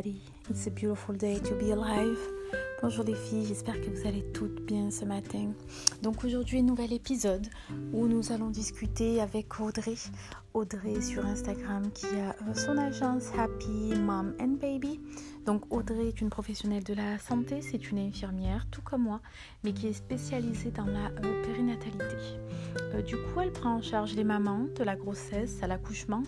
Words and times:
everybody. 0.00 0.20
It's 0.48 0.66
a 0.66 0.70
beautiful 0.70 1.14
day 1.14 1.38
to 1.38 1.54
be 1.54 1.70
alive. 1.70 2.18
Bonjour 2.82 3.04
les 3.04 3.14
filles, 3.14 3.46
j'espère 3.46 3.78
que 3.80 3.90
vous 3.90 4.06
allez 4.06 4.24
toutes 4.32 4.62
bien 4.64 4.90
ce 4.90 5.04
matin. 5.04 5.52
Donc 6.02 6.24
aujourd'hui, 6.24 6.62
nouvel 6.62 6.92
épisode 6.92 7.46
où 7.92 8.06
nous 8.06 8.32
allons 8.32 8.48
discuter 8.48 9.20
avec 9.20 9.60
Audrey. 9.60 9.96
Audrey 10.54 11.00
sur 11.00 11.24
Instagram 11.24 11.90
qui 11.92 12.06
a 12.06 12.34
son 12.54 12.78
agence 12.78 13.30
Happy 13.38 13.94
Mom 13.94 14.34
and 14.40 14.56
Baby. 14.60 15.00
Donc 15.46 15.62
Audrey 15.70 16.08
est 16.08 16.20
une 16.20 16.30
professionnelle 16.30 16.84
de 16.84 16.94
la 16.94 17.18
santé, 17.18 17.60
c'est 17.62 17.90
une 17.90 17.98
infirmière 17.98 18.66
tout 18.70 18.82
comme 18.82 19.02
moi, 19.02 19.20
mais 19.62 19.72
qui 19.72 19.88
est 19.88 19.92
spécialisée 19.92 20.70
dans 20.70 20.86
la 20.86 21.06
euh, 21.22 21.44
périnatalité. 21.44 22.16
Euh, 22.94 23.02
du 23.02 23.16
coup, 23.16 23.40
elle 23.40 23.52
prend 23.52 23.76
en 23.76 23.82
charge 23.82 24.14
les 24.14 24.24
mamans 24.24 24.66
de 24.76 24.82
la 24.82 24.96
grossesse 24.96 25.62
à 25.62 25.66
l'accouchement 25.66 26.22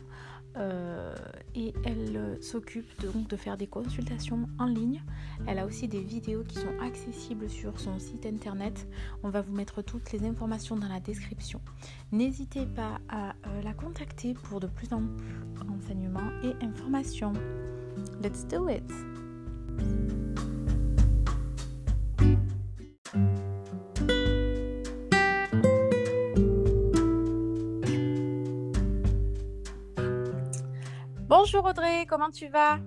euh, 0.56 1.14
et 1.54 1.72
elle 1.84 2.16
euh, 2.16 2.40
s'occupe 2.40 3.00
donc 3.00 3.28
de 3.28 3.36
faire 3.36 3.56
des 3.56 3.66
consultations 3.66 4.48
en 4.58 4.66
ligne. 4.66 5.02
Elle 5.46 5.58
a 5.58 5.66
aussi 5.66 5.88
des 5.88 6.00
vidéos 6.00 6.42
qui 6.44 6.56
sont 6.56 6.78
accessibles 6.80 7.48
sur 7.48 7.78
son 7.80 7.98
site 7.98 8.26
internet. 8.26 8.86
On 9.22 9.30
va 9.30 9.40
vous 9.40 9.54
mettre 9.54 9.82
toutes 9.82 10.12
les 10.12 10.24
informations 10.24 10.76
dans 10.76 10.88
la 10.88 11.00
description. 11.00 11.60
N'hésitez 12.10 12.66
pas 12.66 13.00
à 13.08 13.30
euh, 13.30 13.62
la 13.62 13.72
contacter 13.72 14.34
pour 14.34 14.60
de 14.60 14.66
plus 14.66 14.92
en 14.92 15.02
plus 15.02 15.68
renseignements 15.68 16.30
et 16.42 16.64
informations. 16.64 17.32
Let's 18.22 18.46
do 18.46 18.68
it! 18.68 19.11
Bonjour 31.52 31.68
Audrey, 31.68 32.06
comment 32.08 32.30
tu 32.30 32.48
vas? 32.48 32.78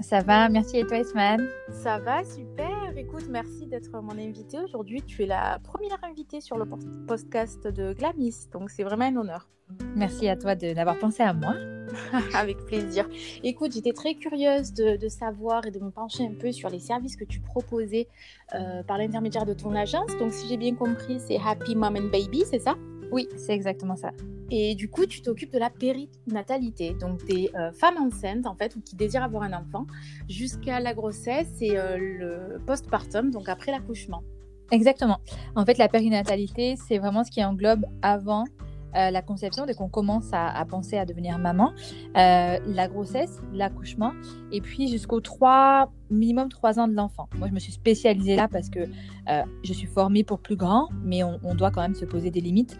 Ça 0.00 0.20
va, 0.20 0.48
merci 0.48 0.78
et 0.78 0.86
toi 0.86 0.96
Isman? 0.96 1.46
Ça 1.70 1.98
va, 1.98 2.24
super. 2.24 2.96
Écoute, 2.96 3.26
merci 3.28 3.66
d'être 3.66 3.92
mon 4.00 4.16
invitée 4.16 4.58
aujourd'hui. 4.58 5.02
Tu 5.02 5.24
es 5.24 5.26
la 5.26 5.58
première 5.62 6.02
invitée 6.02 6.40
sur 6.40 6.56
le 6.56 6.64
podcast 7.06 7.66
de 7.66 7.92
Glamis, 7.92 8.48
donc 8.54 8.70
c'est 8.70 8.84
vraiment 8.84 9.04
un 9.04 9.16
honneur. 9.16 9.50
Merci 9.94 10.30
à 10.30 10.36
toi 10.36 10.54
d'avoir 10.54 10.98
pensé 10.98 11.24
à 11.24 11.34
moi. 11.34 11.56
Avec 12.34 12.56
plaisir. 12.64 13.06
Écoute, 13.42 13.72
j'étais 13.72 13.92
très 13.92 14.14
curieuse 14.14 14.72
de, 14.72 14.96
de, 14.96 15.08
savoir 15.08 15.66
et 15.66 15.70
de 15.70 15.78
me 15.78 15.90
pencher 15.90 16.24
un 16.24 16.34
peu 16.40 16.52
sur 16.52 16.70
les 16.70 16.80
services 16.80 17.16
que 17.16 17.24
tu 17.24 17.40
proposais 17.40 18.08
euh, 18.54 18.82
par 18.82 18.96
l'intermédiaire 18.96 19.44
de 19.44 19.52
ton 19.52 19.74
agence. 19.74 20.16
Donc, 20.16 20.32
si 20.32 20.48
j'ai 20.48 20.56
bien 20.56 20.74
compris, 20.74 21.20
c'est 21.20 21.38
Happy 21.38 21.76
Mom 21.76 21.94
and 21.94 22.10
Baby, 22.10 22.44
c'est 22.50 22.60
ça? 22.60 22.76
Oui, 23.12 23.28
c'est 23.36 23.52
exactement 23.52 23.96
ça. 23.96 24.10
Et 24.50 24.74
du 24.74 24.88
coup, 24.88 25.06
tu 25.06 25.22
t'occupes 25.22 25.52
de 25.52 25.58
la 25.58 25.70
périnatalité, 25.70 26.94
donc 26.94 27.24
des 27.24 27.50
euh, 27.56 27.72
femmes 27.72 27.96
enceintes 27.98 28.46
en 28.46 28.54
fait 28.54 28.76
ou 28.76 28.80
qui 28.80 28.94
désirent 28.94 29.24
avoir 29.24 29.42
un 29.42 29.52
enfant 29.52 29.86
jusqu'à 30.28 30.78
la 30.80 30.94
grossesse 30.94 31.50
et 31.60 31.76
euh, 31.76 31.96
le 31.96 32.58
postpartum, 32.64 33.30
donc 33.30 33.48
après 33.48 33.72
l'accouchement. 33.72 34.22
Exactement. 34.70 35.18
En 35.54 35.64
fait, 35.64 35.78
la 35.78 35.88
périnatalité, 35.88 36.76
c'est 36.88 36.98
vraiment 36.98 37.24
ce 37.24 37.30
qui 37.30 37.44
englobe 37.44 37.86
avant 38.02 38.44
euh, 38.94 39.10
la 39.10 39.22
conception, 39.22 39.66
dès 39.66 39.74
qu'on 39.74 39.88
commence 39.88 40.32
à, 40.32 40.48
à, 40.48 40.64
penser 40.64 40.96
à 40.96 41.04
devenir 41.04 41.38
maman, 41.38 41.72
euh, 42.16 42.58
la 42.64 42.88
grossesse, 42.88 43.40
l'accouchement, 43.52 44.12
et 44.52 44.60
puis 44.60 44.88
jusqu'aux 44.88 45.20
trois, 45.20 45.92
minimum 46.10 46.48
trois 46.48 46.78
ans 46.78 46.88
de 46.88 46.94
l'enfant. 46.94 47.28
Moi, 47.36 47.48
je 47.48 47.52
me 47.52 47.58
suis 47.58 47.72
spécialisée 47.72 48.36
là 48.36 48.48
parce 48.48 48.70
que 48.70 48.80
euh, 48.80 49.42
je 49.64 49.72
suis 49.72 49.86
formée 49.86 50.24
pour 50.24 50.38
plus 50.38 50.56
grand, 50.56 50.88
mais 51.02 51.22
on, 51.22 51.38
on, 51.42 51.54
doit 51.54 51.70
quand 51.70 51.82
même 51.82 51.94
se 51.94 52.04
poser 52.04 52.30
des 52.30 52.40
limites. 52.40 52.76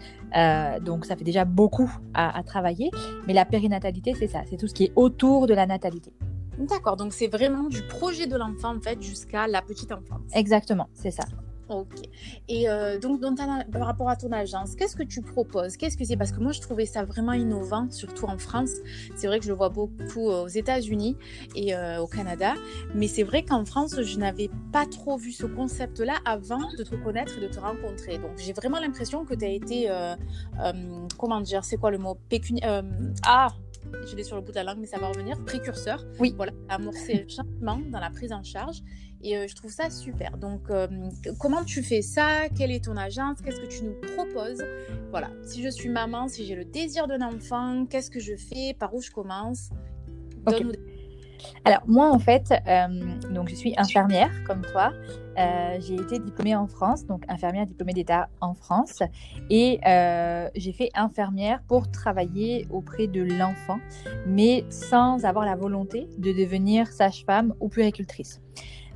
Donc, 0.83 1.05
ça 1.05 1.15
fait 1.15 1.23
déjà 1.23 1.45
beaucoup 1.45 1.91
à, 2.13 2.37
à 2.37 2.43
travailler. 2.43 2.91
Mais 3.27 3.33
la 3.33 3.45
périnatalité, 3.45 4.13
c'est 4.13 4.27
ça, 4.27 4.41
c'est 4.49 4.57
tout 4.57 4.67
ce 4.67 4.73
qui 4.73 4.85
est 4.85 4.93
autour 4.95 5.47
de 5.47 5.53
la 5.53 5.65
natalité. 5.65 6.13
D'accord, 6.57 6.97
donc 6.97 7.13
c'est 7.13 7.27
vraiment 7.27 7.69
du 7.69 7.83
projet 7.83 8.25
de 8.25 8.35
l'enfant 8.35 8.75
en 8.75 8.81
fait 8.81 8.99
jusqu'à 9.01 9.47
la 9.47 9.61
petite 9.61 9.91
enfance. 9.91 10.21
Exactement, 10.33 10.87
c'est 10.93 11.11
ça. 11.11 11.23
Ok. 11.69 11.95
Et 12.47 12.69
euh, 12.69 12.97
donc, 12.97 13.21
par 13.71 13.85
rapport 13.85 14.09
à 14.09 14.15
ton 14.15 14.31
agence, 14.31 14.75
qu'est-ce 14.75 14.95
que 14.95 15.03
tu 15.03 15.21
proposes? 15.21 15.75
Qu'est-ce 15.75 15.97
que 15.97 16.05
c'est? 16.05 16.15
Parce 16.15 16.31
que 16.31 16.39
moi, 16.39 16.53
je 16.53 16.61
trouvais 16.61 16.85
ça 16.85 17.03
vraiment 17.03 17.33
innovant, 17.33 17.89
surtout 17.89 18.25
en 18.25 18.37
France. 18.37 18.71
C'est 19.15 19.27
vrai 19.27 19.39
que 19.39 19.45
je 19.45 19.49
le 19.49 19.55
vois 19.55 19.69
beaucoup 19.69 20.29
aux 20.29 20.47
États-Unis 20.47 21.17
et 21.55 21.75
euh, 21.75 21.99
au 21.99 22.07
Canada. 22.07 22.53
Mais 22.95 23.07
c'est 23.07 23.23
vrai 23.23 23.43
qu'en 23.43 23.65
France, 23.65 24.01
je 24.01 24.17
n'avais 24.17 24.49
pas 24.71 24.85
trop 24.85 25.17
vu 25.17 25.31
ce 25.31 25.45
concept-là 25.45 26.15
avant 26.23 26.71
de 26.77 26.83
te 26.83 26.95
connaître 26.95 27.37
et 27.37 27.41
de 27.41 27.47
te 27.47 27.59
rencontrer. 27.59 28.17
Donc, 28.17 28.37
j'ai 28.37 28.53
vraiment 28.53 28.79
l'impression 28.79 29.25
que 29.25 29.33
tu 29.33 29.45
as 29.45 29.49
été. 29.49 29.89
Euh, 29.89 30.15
comment 31.17 31.41
dire 31.41 31.65
C'est 31.65 31.77
quoi 31.77 31.91
le 31.91 31.97
mot? 31.97 32.17
Ah 33.25 33.49
je 34.05 34.15
l'ai 34.15 34.23
sur 34.23 34.35
le 34.35 34.41
bout 34.41 34.51
de 34.51 34.55
la 34.55 34.63
langue, 34.63 34.77
mais 34.79 34.87
ça 34.87 34.97
va 34.97 35.07
revenir. 35.07 35.43
Précurseur. 35.45 36.05
Oui. 36.19 36.33
Voilà, 36.35 36.53
amorcer 36.69 37.13
le 37.23 37.29
changement 37.29 37.79
dans 37.91 37.99
la 37.99 38.09
prise 38.09 38.31
en 38.31 38.43
charge. 38.43 38.81
Et 39.21 39.35
euh, 39.35 39.47
je 39.47 39.55
trouve 39.55 39.71
ça 39.71 39.89
super. 39.89 40.37
Donc, 40.37 40.69
euh, 40.69 40.87
comment 41.39 41.63
tu 41.63 41.81
fais 41.81 42.01
ça? 42.01 42.49
Quelle 42.55 42.71
est 42.71 42.85
ton 42.85 42.95
agence? 42.97 43.41
Qu'est-ce 43.41 43.59
que 43.59 43.67
tu 43.67 43.83
nous 43.83 43.95
proposes? 44.15 44.63
Voilà. 45.09 45.31
Si 45.43 45.63
je 45.63 45.69
suis 45.69 45.89
maman, 45.89 46.27
si 46.27 46.45
j'ai 46.45 46.55
le 46.55 46.65
désir 46.65 47.07
d'un 47.07 47.21
enfant, 47.21 47.85
qu'est-ce 47.89 48.11
que 48.11 48.19
je 48.19 48.35
fais? 48.35 48.75
Par 48.77 48.93
où 48.93 49.01
je 49.01 49.11
commence? 49.11 49.69
Donne-nous 50.45 50.69
okay. 50.69 50.96
Alors 51.65 51.81
moi 51.87 52.11
en 52.11 52.19
fait, 52.19 52.53
euh, 52.67 52.87
donc 53.31 53.49
je 53.49 53.55
suis 53.55 53.73
infirmière 53.77 54.31
comme 54.45 54.61
toi. 54.61 54.91
Euh, 55.37 55.77
j'ai 55.79 55.95
été 55.95 56.17
diplômée 56.17 56.55
en 56.55 56.67
France, 56.67 57.05
donc 57.05 57.23
infirmière 57.29 57.67
diplômée 57.67 57.93
d'État 57.93 58.27
en 58.41 58.55
France, 58.55 59.03
et 59.51 59.79
euh, 59.85 60.49
j'ai 60.55 60.73
fait 60.73 60.89
infirmière 60.95 61.61
pour 61.67 61.91
travailler 61.91 62.65
auprès 62.71 63.05
de 63.05 63.21
l'enfant, 63.21 63.79
mais 64.25 64.65
sans 64.69 65.25
avoir 65.25 65.45
la 65.45 65.55
volonté 65.55 66.07
de 66.17 66.31
devenir 66.31 66.87
sage-femme 66.87 67.53
ou 67.59 67.69
puéricultrice. 67.69 68.41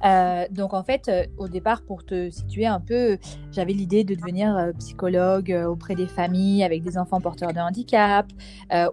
Euh, 0.04 0.46
donc 0.52 0.74
en 0.74 0.84
fait, 0.84 1.08
euh, 1.08 1.26
au 1.38 1.48
départ, 1.48 1.84
pour 1.84 2.06
te 2.06 2.30
situer 2.30 2.66
un 2.66 2.80
peu, 2.80 3.18
j'avais 3.52 3.74
l'idée 3.74 4.04
de 4.04 4.16
devenir 4.16 4.56
euh, 4.56 4.72
psychologue 4.80 5.56
auprès 5.68 5.96
des 5.96 6.08
familles 6.08 6.64
avec 6.64 6.84
des 6.84 6.98
enfants 6.98 7.22
porteurs 7.22 7.54
de 7.54 7.60
handicap 7.60 8.28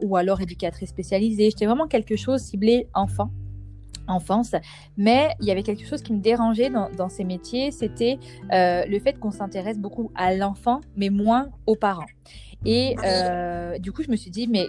ou 0.02 0.16
alors 0.16 0.41
éducatrice 0.41 0.91
spécialisée. 0.91 1.50
J'étais 1.50 1.66
vraiment 1.66 1.86
quelque 1.86 2.16
chose 2.16 2.41
ciblé 2.41 2.88
enfant 2.94 3.30
enfance, 4.10 4.54
mais 4.97 5.28
il 5.38 5.47
y 5.47 5.50
avait 5.50 5.62
quelque 5.62 5.86
chose 5.86 6.00
qui 6.00 6.14
me 6.14 6.20
dérangeait 6.20 6.70
dans, 6.70 7.08
ces 7.10 7.24
métiers, 7.24 7.70
c'était 7.70 8.18
le 8.50 8.98
fait 9.00 9.18
qu'on 9.18 9.30
s'intéresse 9.30 9.78
beaucoup 9.78 10.10
à 10.14 10.34
l'enfant, 10.34 10.80
mais 10.97 11.10
moins 11.10 11.48
aux 11.66 11.76
parents. 11.76 12.06
Et 12.64 12.97
du 13.80 13.92
coup, 13.92 14.02
je 14.02 14.10
me 14.10 14.16
suis 14.16 14.30
dit, 14.30 14.48
mais 14.48 14.66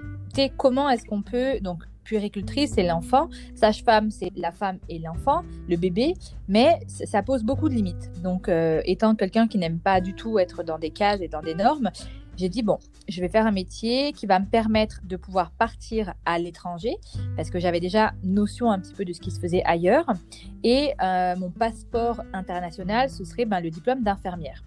comment 0.58 0.90
est-ce 0.90 1.06
qu'on 1.06 1.22
peut, 1.22 1.60
donc 1.62 1.84
puéricultrice, 2.10 2.72
c'est 2.74 2.84
l'enfant, 2.84 3.30
sage-femme, 3.54 4.10
c'est 4.10 4.32
la 4.36 4.52
femme 4.52 4.80
et 4.90 4.98
l'enfant, 4.98 5.44
le 5.68 5.78
bébé, 5.78 6.16
mais 6.48 6.80
ça 6.88 7.22
pose 7.22 7.44
beaucoup 7.44 7.70
de 7.70 7.76
limites. 7.76 8.10
Donc, 8.24 8.50
euh, 8.50 8.82
étant 8.86 9.14
quelqu'un 9.14 9.48
qui 9.48 9.60
n'aime 9.60 9.78
pas 9.78 10.02
du 10.02 10.16
tout 10.16 10.40
être 10.40 10.64
dans 10.64 10.80
des 10.80 10.90
cases 10.90 11.22
et 11.22 11.28
dans 11.28 11.44
des 11.44 11.54
normes, 11.54 11.92
j'ai 12.36 12.50
dit, 12.50 12.64
bon, 12.64 12.80
je 13.08 13.22
vais 13.22 13.30
faire 13.30 13.46
un 13.46 13.52
métier 13.52 14.12
qui 14.14 14.26
va 14.26 14.40
me 14.40 14.48
permettre 14.48 15.02
de 15.04 15.18
pouvoir 15.18 15.52
partir 15.52 16.16
à 16.26 16.40
l'étranger, 16.40 16.96
parce 17.36 17.52
que 17.52 17.60
j'avais 17.60 17.80
déjà 17.80 18.14
notion 18.24 18.72
un 18.72 18.80
petit 18.80 18.94
peu 18.94 19.06
de 19.06 19.14
ce 19.14 19.20
qui 19.20 19.30
se 19.30 19.40
faisait 19.40 19.64
ailleurs. 19.66 20.12
Et 20.64 20.94
euh, 21.04 21.36
mon 21.36 21.52
passeport 21.52 22.24
international, 22.34 23.12
ce 23.12 23.24
serait 23.24 23.46
ben, 23.46 23.60
le 23.60 23.70
diplôme 23.70 24.02
d'infirmière 24.02 24.64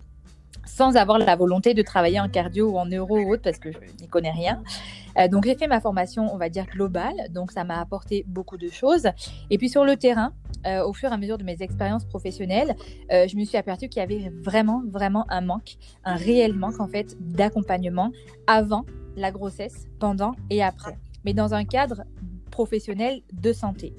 sans 0.64 0.96
avoir 0.96 1.18
la 1.18 1.36
volonté 1.36 1.74
de 1.74 1.82
travailler 1.82 2.20
en 2.20 2.28
cardio 2.28 2.70
ou 2.70 2.78
en 2.78 2.86
neuro 2.86 3.18
ou 3.18 3.32
autre 3.32 3.42
parce 3.42 3.58
que 3.58 3.72
je 3.72 3.78
n'y 4.00 4.08
connais 4.08 4.30
rien. 4.30 4.62
Euh, 5.18 5.28
donc 5.28 5.44
j'ai 5.44 5.54
fait 5.54 5.66
ma 5.66 5.80
formation, 5.80 6.32
on 6.32 6.38
va 6.38 6.48
dire 6.48 6.66
globale, 6.66 7.14
donc 7.30 7.52
ça 7.52 7.64
m'a 7.64 7.80
apporté 7.80 8.24
beaucoup 8.26 8.56
de 8.56 8.68
choses. 8.68 9.08
Et 9.50 9.58
puis 9.58 9.68
sur 9.68 9.84
le 9.84 9.96
terrain, 9.96 10.32
euh, 10.66 10.84
au 10.84 10.92
fur 10.92 11.10
et 11.10 11.12
à 11.12 11.16
mesure 11.16 11.38
de 11.38 11.44
mes 11.44 11.60
expériences 11.60 12.04
professionnelles, 12.04 12.74
euh, 13.12 13.26
je 13.28 13.36
me 13.36 13.44
suis 13.44 13.56
aperçue 13.56 13.88
qu'il 13.88 14.00
y 14.00 14.02
avait 14.02 14.32
vraiment, 14.42 14.82
vraiment 14.86 15.26
un 15.28 15.40
manque, 15.40 15.76
un 16.04 16.16
réel 16.16 16.54
manque 16.54 16.80
en 16.80 16.88
fait 16.88 17.16
d'accompagnement 17.20 18.12
avant 18.46 18.84
la 19.16 19.30
grossesse, 19.30 19.88
pendant 19.98 20.32
et 20.48 20.62
après, 20.62 20.96
mais 21.24 21.34
dans 21.34 21.52
un 21.52 21.64
cadre 21.64 22.04
professionnel 22.50 23.20
de 23.32 23.52
santé. 23.52 23.94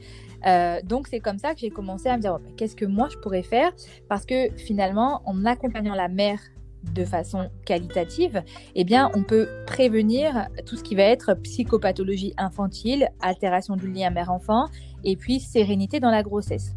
Donc 0.84 1.08
c'est 1.08 1.20
comme 1.20 1.38
ça 1.38 1.54
que 1.54 1.62
j'ai 1.62 1.70
commencé 1.70 2.10
à 2.10 2.18
me 2.18 2.22
dire 2.22 2.38
oh, 2.40 2.54
qu'est-ce 2.58 2.76
que 2.76 2.86
moi 2.86 3.08
je 3.10 3.18
pourrais 3.18 3.44
faire? 3.44 3.72
Parce 4.10 4.26
que 4.26 4.52
finalement 4.58 5.22
en 5.26 5.46
accompagnant 5.46 5.96
la 5.96 6.10
mère 6.10 6.40
de 6.84 7.06
façon 7.06 7.50
qualitative, 7.66 8.44
eh 8.76 8.84
bien, 8.84 9.10
on 9.16 9.24
peut 9.24 9.48
prévenir 9.66 10.48
tout 10.66 10.76
ce 10.76 10.84
qui 10.84 10.96
va 10.96 11.04
être 11.04 11.34
psychopathologie 11.36 12.34
infantile, 12.38 13.10
altération 13.22 13.76
du 13.76 13.92
lien 13.92 14.10
mère-enfant, 14.10 14.68
et 15.04 15.16
puis 15.16 15.40
sérénité 15.40 16.00
dans 16.00 16.12
la 16.12 16.24
grossesse. 16.24 16.76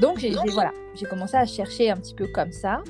Donc, 0.00 0.18
j'ai 0.18 0.30
voilà, 0.52 0.72
commencé 1.08 1.36
à 1.36 1.46
chercher 1.46 1.90
un 1.90 1.96
petit 1.96 2.14
peu 2.14 2.26
comme 2.26 2.52
ça. 2.52 2.82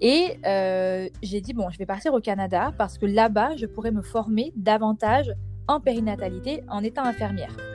Et 0.00 0.38
euh, 0.46 1.08
j'ai 1.22 1.40
dit, 1.40 1.52
bon, 1.52 1.70
je 1.70 1.78
vais 1.78 1.86
partir 1.86 2.12
au 2.12 2.20
Canada 2.20 2.72
parce 2.76 2.98
que 2.98 3.06
là-bas, 3.06 3.56
je 3.56 3.66
pourrais 3.66 3.92
me 3.92 4.02
former 4.02 4.52
davantage 4.56 5.32
en 5.68 5.78
périnatalité 5.78 6.64
en 6.68 6.82
étant 6.82 7.04
infirmière. 7.04 7.71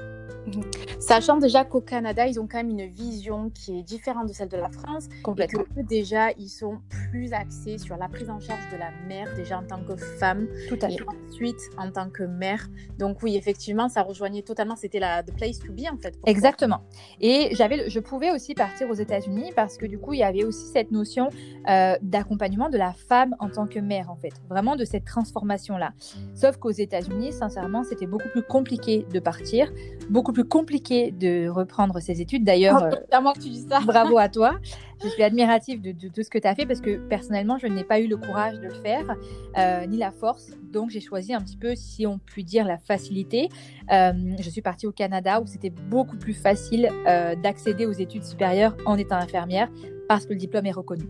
Sachant 1.00 1.38
déjà 1.38 1.64
qu'au 1.64 1.82
Canada, 1.82 2.28
ils 2.28 2.40
ont 2.40 2.48
quand 2.48 2.58
même 2.58 2.70
une 2.70 2.88
vision 2.88 3.50
qui 3.50 3.80
est 3.80 3.84
différente 3.84 4.28
de 4.28 4.34
celle 4.34 4.50
de 4.50 4.58
la 4.58 4.70
France. 4.70 5.08
Complètement. 5.24 5.62
Et 5.62 5.82
que 5.82 5.88
déjà, 5.88 6.32
ils 6.38 6.50
sont 6.50 6.80
plus 6.90 7.34
axés 7.34 7.78
sur 7.78 7.98
la 7.98 8.08
prise 8.08 8.30
en 8.30 8.40
charge 8.40 8.68
de 8.72 8.78
la 8.78 8.92
mère, 9.08 9.34
déjà 9.36 9.60
en 9.60 9.64
tant 9.64 9.82
que 9.84 9.96
femme. 9.96 10.48
Tout 10.68 10.78
à 10.82 10.90
et 10.90 10.98
fait. 10.98 11.06
ensuite 11.30 11.60
en 11.78 11.92
tant 11.92 12.10
que 12.10 12.24
mère. 12.24 12.68
Donc 12.98 13.22
oui, 13.24 13.36
effectivement, 13.36 13.90
ça 13.90 14.02
rejoignait 14.02 14.42
totalement. 14.42 14.76
C'était 14.76 15.00
la 15.00 15.24
the 15.24 15.34
place 15.36 15.60
to 15.60 15.72
be 15.72 15.92
en 15.92 15.98
fait. 15.98 16.18
Exactement. 16.26 16.82
Et 17.22 17.50
j'avais, 17.54 17.90
je 17.90 18.00
pouvais 18.00 18.32
aussi 18.32 18.54
partir 18.54 18.90
aux 18.90 18.96
États-Unis 18.96 19.52
parce 19.56 19.78
que 19.78 19.86
du 19.86 19.98
coup, 20.00 20.14
il 20.14 20.20
y 20.20 20.24
avait 20.24 20.44
aussi 20.44 20.68
cette 20.68 20.92
notion 20.92 21.30
euh, 21.70 21.96
d'accompagnement 22.02 22.70
de 22.70 22.78
la 22.78 22.94
femme 22.94 23.36
en 23.40 23.50
tant 23.50 23.68
que 23.68 23.80
mère, 23.80 24.10
en 24.10 24.16
fait, 24.16 24.34
vraiment 24.50 24.76
de 24.76 24.86
cette 24.86 25.06
transformation-là. 25.06 25.94
Sauf 26.36 26.58
qu'aux 26.58 26.72
États-Unis, 26.72 27.34
sincèrement, 27.34 27.84
c'était 27.84 28.08
beaucoup 28.08 28.30
plus 28.30 28.44
compliqué 28.44 29.06
de 29.12 29.20
partir, 29.20 29.72
beaucoup 30.10 30.34
plus 30.34 30.37
compliqué 30.44 31.12
de 31.12 31.48
reprendre 31.50 32.00
ses 32.00 32.22
études. 32.22 32.44
D'ailleurs, 32.44 32.84
euh, 32.84 32.89
C'est 33.10 33.16
à 33.16 33.22
moi 33.22 33.34
que 33.34 33.39
tu 33.39 33.50
dis 33.50 33.66
ça. 33.69 33.80
bravo 33.81 34.18
à 34.18 34.30
toi. 34.30 34.57
Je 35.04 35.10
suis 35.10 35.22
admirative 35.22 35.80
de, 35.81 35.92
de 35.92 36.07
tout 36.07 36.24
ce 36.24 36.30
que 36.30 36.39
tu 36.39 36.48
as 36.48 36.56
fait 36.56 36.66
parce 36.66 36.81
que 36.81 36.98
personnellement, 37.07 37.60
je 37.60 37.68
n'ai 37.68 37.84
pas 37.84 38.00
eu 38.00 38.07
le 38.07 38.18
courage 38.18 38.56
de 38.60 38.63
le 38.68 38.74
faire, 38.74 39.16
euh, 39.56 39.86
ni 39.86 39.98
la 39.98 40.10
force. 40.12 40.54
Donc, 40.72 40.89
j'ai 40.89 41.01
choisi 41.01 41.36
un 41.36 41.42
petit 41.42 41.56
peu, 41.57 41.75
si 41.75 42.07
on 42.07 42.18
peut 42.18 42.42
dire, 42.42 42.66
la 42.66 42.80
facilité. 42.80 43.50
Euh, 43.92 44.12
je 44.39 44.50
suis 44.50 44.63
partie 44.63 44.88
au 44.88 44.92
Canada 44.92 45.39
où 45.39 45.45
c'était 45.45 45.69
beaucoup 45.69 46.18
plus 46.18 46.34
facile 46.34 46.89
euh, 47.06 47.36
d'accéder 47.36 47.86
aux 47.86 47.92
études 47.92 48.24
supérieures 48.24 48.75
en 48.88 48.98
étant 48.98 49.18
infirmière 49.18 49.69
parce 50.07 50.25
que 50.25 50.34
le 50.34 50.39
diplôme 50.39 50.66
est 50.66 50.72
reconnu. 50.72 51.06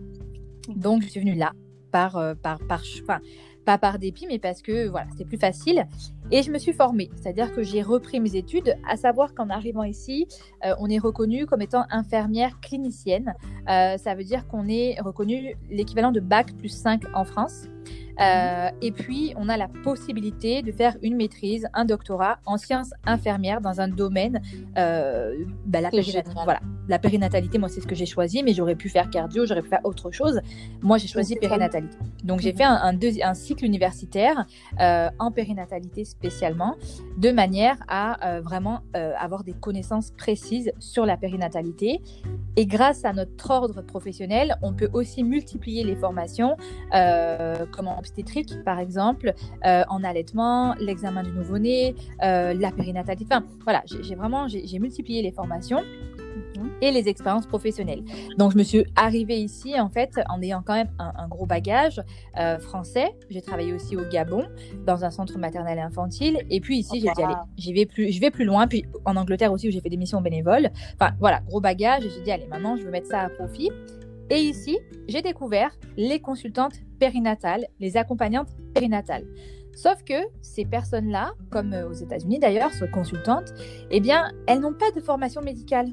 Donc, 0.76 1.02
je 1.02 1.08
suis 1.08 1.20
venue 1.20 1.34
là 1.34 1.52
par, 1.90 2.16
euh, 2.18 2.34
par, 2.34 2.58
par, 2.68 2.82
enfin, 3.02 3.20
pas 3.68 3.76
par 3.76 3.98
dépit, 3.98 4.26
mais 4.26 4.38
parce 4.38 4.62
que 4.62 4.88
voilà, 4.88 5.08
c'était 5.10 5.26
plus 5.26 5.36
facile. 5.36 5.86
Et 6.30 6.42
je 6.42 6.50
me 6.50 6.58
suis 6.58 6.72
formée, 6.72 7.10
c'est-à-dire 7.16 7.52
que 7.54 7.62
j'ai 7.62 7.82
repris 7.82 8.18
mes 8.18 8.34
études, 8.34 8.78
à 8.88 8.96
savoir 8.96 9.34
qu'en 9.34 9.50
arrivant 9.50 9.82
ici, 9.82 10.26
euh, 10.64 10.74
on 10.78 10.88
est 10.88 10.98
reconnu 10.98 11.44
comme 11.44 11.60
étant 11.60 11.84
infirmière 11.90 12.60
clinicienne. 12.62 13.34
Euh, 13.68 13.98
ça 13.98 14.14
veut 14.14 14.24
dire 14.24 14.48
qu'on 14.48 14.68
est 14.68 14.98
reconnu 15.02 15.54
l'équivalent 15.68 16.12
de 16.12 16.20
bac 16.20 16.56
plus 16.56 16.70
5 16.70 17.02
en 17.14 17.26
France. 17.26 17.64
Euh, 18.20 18.68
et 18.82 18.90
puis, 18.90 19.32
on 19.36 19.48
a 19.48 19.56
la 19.56 19.68
possibilité 19.68 20.62
de 20.62 20.72
faire 20.72 20.96
une 21.02 21.14
maîtrise, 21.16 21.68
un 21.72 21.84
doctorat 21.84 22.38
en 22.46 22.56
sciences 22.56 22.90
infirmières 23.06 23.60
dans 23.60 23.80
un 23.80 23.86
domaine, 23.86 24.42
euh, 24.76 25.36
bah, 25.66 25.80
la, 25.80 25.90
C'est 25.90 25.98
périnat- 25.98 26.24
génial. 26.24 26.44
voilà, 26.44 26.60
la 26.88 26.98
périnatalité. 26.98 27.58
Moi, 27.58 27.68
c'est 27.68 27.80
ce 27.80 27.86
que 27.86 27.94
j'ai 27.94 28.06
choisi, 28.06 28.42
mais 28.42 28.54
j'aurais 28.54 28.74
pu 28.74 28.88
faire 28.88 29.08
cardio, 29.08 29.46
j'aurais 29.46 29.62
pu 29.62 29.68
faire 29.68 29.84
autre 29.84 30.10
chose. 30.10 30.40
Moi, 30.82 30.98
j'ai 30.98 31.06
choisi 31.06 31.36
périnatalité. 31.36 31.96
Donc, 32.24 32.40
j'ai 32.40 32.50
Mhm. 32.52 32.58
fait 32.58 32.64
un, 32.64 32.74
un, 32.82 32.92
deuxi- 32.92 33.22
un 33.24 33.34
cycle 33.34 33.64
universitaire 33.64 34.46
euh, 34.80 35.08
en 35.20 35.30
périnatalité 35.30 36.04
spécialement, 36.04 36.74
de 37.18 37.30
manière 37.30 37.76
à 37.88 38.40
vraiment 38.40 38.80
avoir 38.94 39.44
des 39.44 39.52
connaissances 39.52 40.10
précises 40.10 40.72
sur 40.80 41.06
la 41.06 41.16
périnatalité. 41.16 42.00
Et 42.56 42.66
grâce 42.66 43.04
à 43.04 43.12
notre 43.12 43.50
ordre 43.50 43.82
professionnel, 43.82 44.56
on 44.62 44.72
peut 44.72 44.88
aussi 44.92 45.22
multiplier 45.22 45.84
les 45.84 45.94
formations, 45.94 46.56
comme 47.78 47.88
en 47.88 47.98
obstétrique 47.98 48.52
par 48.64 48.80
exemple, 48.80 49.32
euh, 49.64 49.84
en 49.88 50.02
allaitement, 50.02 50.74
l'examen 50.80 51.22
du 51.22 51.30
nouveau-né, 51.30 51.94
euh, 52.22 52.52
la 52.52 52.72
périnatalité. 52.72 53.24
Enfin, 53.32 53.46
voilà, 53.62 53.82
j'ai 53.86 54.16
vraiment 54.16 54.48
j'ai 54.48 54.78
multiplié 54.78 55.22
les 55.22 55.32
formations 55.32 55.82
et 56.80 56.90
les 56.90 57.08
expériences 57.08 57.46
professionnelles. 57.46 58.02
Donc, 58.36 58.52
je 58.52 58.58
me 58.58 58.62
suis 58.62 58.84
arrivée 58.96 59.40
ici, 59.40 59.78
en 59.78 59.88
fait, 59.88 60.20
en 60.28 60.40
ayant 60.42 60.62
quand 60.64 60.74
même 60.74 60.90
un, 60.98 61.12
un 61.16 61.28
gros 61.28 61.46
bagage 61.46 62.02
euh, 62.38 62.58
français. 62.58 63.14
J'ai 63.30 63.42
travaillé 63.42 63.72
aussi 63.72 63.96
au 63.96 64.04
Gabon, 64.08 64.44
dans 64.84 65.04
un 65.04 65.10
centre 65.10 65.38
maternel 65.38 65.78
et 65.78 65.82
infantile. 65.82 66.38
Et 66.50 66.60
puis 66.60 66.78
ici, 66.78 67.00
j'ai 67.00 67.10
dit, 67.14 67.22
allez, 67.22 67.34
j'y 67.56 67.72
vais, 67.72 67.86
plus, 67.86 68.12
je 68.12 68.20
vais 68.20 68.30
plus 68.30 68.44
loin. 68.44 68.66
Puis 68.66 68.84
en 69.04 69.16
Angleterre 69.16 69.52
aussi, 69.52 69.68
où 69.68 69.70
j'ai 69.70 69.80
fait 69.80 69.88
des 69.88 69.96
missions 69.96 70.20
bénévoles. 70.20 70.70
Enfin, 70.94 71.12
voilà, 71.20 71.40
gros 71.46 71.60
bagage. 71.60 72.02
J'ai 72.02 72.22
dit, 72.22 72.30
allez, 72.30 72.46
maintenant, 72.46 72.76
je 72.76 72.82
veux 72.82 72.90
mettre 72.90 73.08
ça 73.08 73.20
à 73.20 73.28
profit. 73.28 73.70
Et 74.30 74.40
ici, 74.40 74.78
j'ai 75.08 75.22
découvert 75.22 75.70
les 75.96 76.20
consultantes 76.20 76.74
les 77.80 77.96
accompagnantes 77.96 78.48
périnatales. 78.74 79.24
Sauf 79.78 80.02
que 80.02 80.14
ces 80.42 80.64
personnes-là, 80.64 81.34
comme 81.50 81.72
euh, 81.72 81.88
aux 81.88 81.92
États-Unis 81.92 82.40
d'ailleurs, 82.40 82.72
ces 82.72 82.88
consultantes, 82.88 83.54
eh 83.90 84.00
bien, 84.00 84.32
elles 84.48 84.58
n'ont 84.58 84.74
pas 84.74 84.90
de 84.90 85.00
formation 85.00 85.40
médicale. 85.40 85.86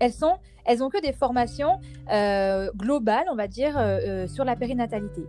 Elles 0.00 0.12
sont, 0.12 0.34
elles 0.64 0.78
que 0.78 1.00
des 1.00 1.12
formations 1.12 1.78
euh, 2.12 2.70
globales, 2.76 3.26
on 3.30 3.36
va 3.36 3.46
dire, 3.46 3.76
euh, 3.78 4.26
sur 4.26 4.44
la 4.44 4.56
périnatalité, 4.56 5.22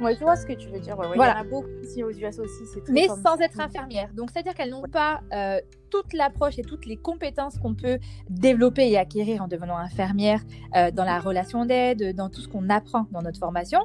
Ouais, 0.00 0.14
je 0.14 0.20
vois 0.20 0.36
ce 0.36 0.46
que 0.46 0.52
tu 0.52 0.68
veux 0.68 0.78
dire. 0.78 0.98
Ouais, 0.98 1.08
ouais. 1.08 1.16
Voilà. 1.16 1.32
Il 1.32 1.36
y 1.36 1.40
en 1.40 1.40
a 1.40 1.50
beaucoup 1.50 1.68
ici 1.82 2.02
aux 2.02 2.10
US 2.10 2.38
aussi. 2.38 2.80
Très 2.84 2.92
mais 2.92 3.08
sans 3.08 3.36
ça. 3.36 3.44
être 3.44 3.58
infirmières. 3.60 4.10
Donc, 4.14 4.30
c'est-à-dire 4.30 4.54
qu'elles 4.54 4.70
n'ont 4.70 4.82
pas 4.82 5.20
euh, 5.32 5.60
toute 5.90 6.12
l'approche 6.12 6.58
et 6.58 6.62
toutes 6.62 6.86
les 6.86 6.96
compétences 6.96 7.58
qu'on 7.58 7.74
peut 7.74 7.98
développer 8.30 8.90
et 8.90 8.98
acquérir 8.98 9.42
en 9.42 9.48
devenant 9.48 9.76
infirmière 9.76 10.40
euh, 10.76 10.90
dans 10.90 11.04
la 11.04 11.18
relation 11.18 11.64
d'aide, 11.64 12.14
dans 12.14 12.28
tout 12.28 12.40
ce 12.40 12.48
qu'on 12.48 12.68
apprend 12.70 13.06
dans 13.10 13.22
notre 13.22 13.38
formation. 13.38 13.80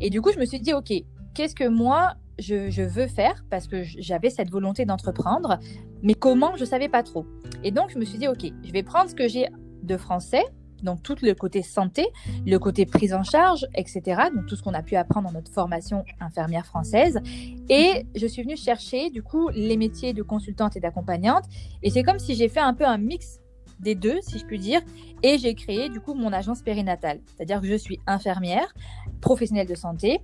Et 0.00 0.10
du 0.10 0.22
coup, 0.22 0.32
je 0.32 0.38
me 0.38 0.44
suis 0.46 0.60
dit, 0.60 0.72
OK, 0.72 0.92
qu'est-ce 1.34 1.54
que 1.54 1.68
moi, 1.68 2.14
je, 2.38 2.70
je 2.70 2.82
veux 2.82 3.06
faire? 3.06 3.44
Parce 3.50 3.66
que 3.66 3.82
j'avais 3.82 4.30
cette 4.30 4.50
volonté 4.50 4.86
d'entreprendre, 4.86 5.58
mais 6.02 6.14
comment, 6.14 6.54
je 6.56 6.60
ne 6.60 6.66
savais 6.66 6.88
pas 6.88 7.02
trop. 7.02 7.26
Et 7.62 7.70
donc, 7.70 7.90
je 7.90 7.98
me 7.98 8.04
suis 8.04 8.18
dit, 8.18 8.28
OK, 8.28 8.44
je 8.64 8.72
vais 8.72 8.82
prendre 8.82 9.10
ce 9.10 9.14
que 9.14 9.28
j'ai 9.28 9.48
de 9.82 9.96
français, 9.96 10.44
donc 10.82 11.02
tout 11.02 11.16
le 11.22 11.34
côté 11.34 11.62
santé, 11.62 12.06
le 12.46 12.58
côté 12.58 12.86
prise 12.86 13.14
en 13.14 13.22
charge, 13.22 13.66
etc. 13.74 14.22
Donc 14.34 14.46
tout 14.46 14.56
ce 14.56 14.62
qu'on 14.62 14.74
a 14.74 14.82
pu 14.82 14.96
apprendre 14.96 15.28
dans 15.28 15.34
notre 15.34 15.52
formation 15.52 16.04
infirmière 16.20 16.66
française. 16.66 17.20
Et 17.68 18.06
je 18.14 18.26
suis 18.26 18.42
venue 18.42 18.56
chercher, 18.56 19.10
du 19.10 19.22
coup, 19.22 19.48
les 19.50 19.76
métiers 19.76 20.12
de 20.12 20.22
consultante 20.22 20.76
et 20.76 20.80
d'accompagnante. 20.80 21.44
Et 21.82 21.90
c'est 21.90 22.02
comme 22.02 22.18
si 22.18 22.34
j'ai 22.34 22.48
fait 22.48 22.60
un 22.60 22.74
peu 22.74 22.84
un 22.84 22.98
mix 22.98 23.40
des 23.80 23.94
deux, 23.94 24.20
si 24.22 24.38
je 24.38 24.46
puis 24.46 24.58
dire, 24.58 24.80
et 25.22 25.38
j'ai 25.38 25.54
créé 25.54 25.88
du 25.88 26.00
coup 26.00 26.14
mon 26.14 26.32
agence 26.32 26.62
périnatale. 26.62 27.20
C'est-à-dire 27.26 27.60
que 27.60 27.66
je 27.66 27.74
suis 27.74 27.98
infirmière, 28.06 28.72
professionnelle 29.20 29.66
de 29.66 29.74
santé, 29.74 30.20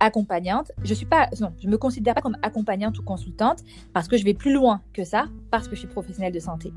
accompagnante. 0.00 0.72
Je 0.82 0.94
suis 0.94 1.06
pas, 1.06 1.28
non, 1.40 1.52
je 1.62 1.68
me 1.68 1.78
considère 1.78 2.14
pas 2.14 2.22
comme 2.22 2.36
accompagnante 2.42 2.98
ou 2.98 3.02
consultante 3.02 3.60
parce 3.92 4.08
que 4.08 4.16
je 4.16 4.24
vais 4.24 4.34
plus 4.34 4.52
loin 4.52 4.82
que 4.92 5.04
ça, 5.04 5.26
parce 5.50 5.68
que 5.68 5.74
je 5.74 5.80
suis 5.80 5.88
professionnelle 5.88 6.32
de 6.32 6.40
santé. 6.40 6.72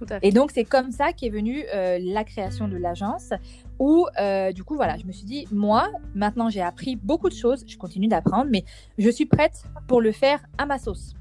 Tout 0.00 0.06
à 0.08 0.18
fait. 0.18 0.26
Et 0.26 0.32
donc 0.32 0.50
c'est 0.50 0.64
comme 0.64 0.90
ça 0.92 1.12
qu'est 1.12 1.28
venue 1.28 1.62
euh, 1.74 1.98
la 2.00 2.24
création 2.24 2.66
de 2.68 2.76
l'agence, 2.78 3.30
où 3.78 4.06
euh, 4.18 4.50
du 4.50 4.64
coup 4.64 4.74
voilà, 4.76 4.96
je 4.96 5.04
me 5.06 5.12
suis 5.12 5.26
dit 5.26 5.46
moi 5.52 5.90
maintenant 6.14 6.48
j'ai 6.48 6.62
appris 6.62 6.96
beaucoup 6.96 7.28
de 7.28 7.34
choses, 7.34 7.64
je 7.68 7.76
continue 7.76 8.08
d'apprendre, 8.08 8.48
mais 8.50 8.64
je 8.96 9.10
suis 9.10 9.26
prête 9.26 9.62
pour 9.86 10.00
le 10.00 10.10
faire 10.12 10.40
à 10.56 10.64
ma 10.64 10.78
sauce. 10.78 11.14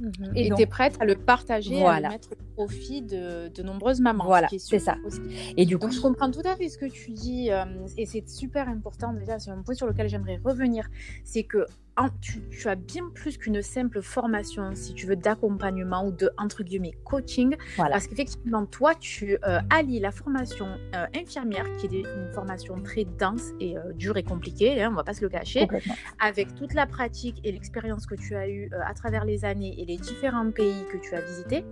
Mhm. 0.00 0.32
Et 0.34 0.50
tu 0.50 0.62
es 0.62 0.66
prête 0.66 0.96
à 1.00 1.04
le 1.04 1.14
partager, 1.14 1.76
à 1.76 1.80
Voilà. 1.80 2.08
le 2.08 2.14
mettre 2.14 2.30
au 2.32 2.64
profit 2.64 3.00
de, 3.02 3.48
de 3.54 3.62
nombreuses 3.62 4.00
mamans. 4.00 4.24
Voilà, 4.24 4.48
c'est 4.58 4.80
ça. 4.80 4.96
aussi. 5.06 5.20
Et 5.56 5.66
du 5.66 5.76
coup, 5.78 5.84
Donc 5.86 5.92
je 5.92 6.00
comprends 6.00 6.30
tout 6.32 6.42
à 6.44 6.56
fait 6.56 6.68
ce 6.68 6.78
que 6.78 6.86
tu 6.86 7.12
dis 7.12 7.52
euh, 7.52 7.64
et 7.96 8.04
c'est 8.06 8.28
super 8.28 8.68
important 8.68 9.12
déjà, 9.12 9.38
c'est 9.38 9.50
un 9.52 9.62
point 9.62 9.74
sur 9.74 9.86
lequel 9.86 10.08
j'aimerais 10.08 10.40
revenir, 10.42 10.88
c'est 11.24 11.44
que 11.44 11.66
en- 11.96 12.08
tu, 12.20 12.40
tu 12.50 12.68
as 12.68 12.74
bien 12.74 13.08
plus 13.14 13.38
qu'une 13.38 13.62
simple 13.62 14.02
formation, 14.02 14.74
si 14.74 14.94
tu 14.94 15.06
veux, 15.06 15.16
d'accompagnement 15.16 16.06
ou 16.06 16.12
de, 16.12 16.30
entre 16.38 16.62
guillemets, 16.62 16.94
coaching, 17.04 17.56
voilà, 17.76 17.92
parce 17.92 18.06
qu'effectivement, 18.08 18.66
toi, 18.66 18.94
tu 18.94 19.38
euh, 19.46 19.60
allies 19.70 20.00
la 20.00 20.10
formation 20.10 20.66
euh, 20.94 21.06
infirmière, 21.14 21.64
qui 21.78 21.86
est 21.86 22.00
une 22.00 22.28
formation 22.32 22.80
très 22.82 23.04
dense 23.04 23.50
et 23.60 23.76
euh, 23.78 23.92
dure 23.94 24.16
et 24.16 24.22
compliquée, 24.22 24.82
hein, 24.82 24.88
on 24.92 24.94
va 24.96 25.04
pas 25.04 25.14
se 25.14 25.22
le 25.22 25.28
cacher, 25.28 25.66
avec 26.20 26.54
toute 26.56 26.74
la 26.74 26.86
pratique 26.86 27.40
et 27.44 27.52
l'expérience 27.52 28.06
que 28.06 28.14
tu 28.16 28.34
as 28.34 28.48
eue 28.48 28.70
à 28.86 28.94
travers 28.94 29.24
les 29.24 29.44
années 29.44 29.74
et 29.80 29.84
les 29.84 29.96
différents 29.96 30.50
pays 30.50 30.84
que 30.92 30.96
tu 30.98 31.14
as 31.14 31.20
visités. 31.20 31.64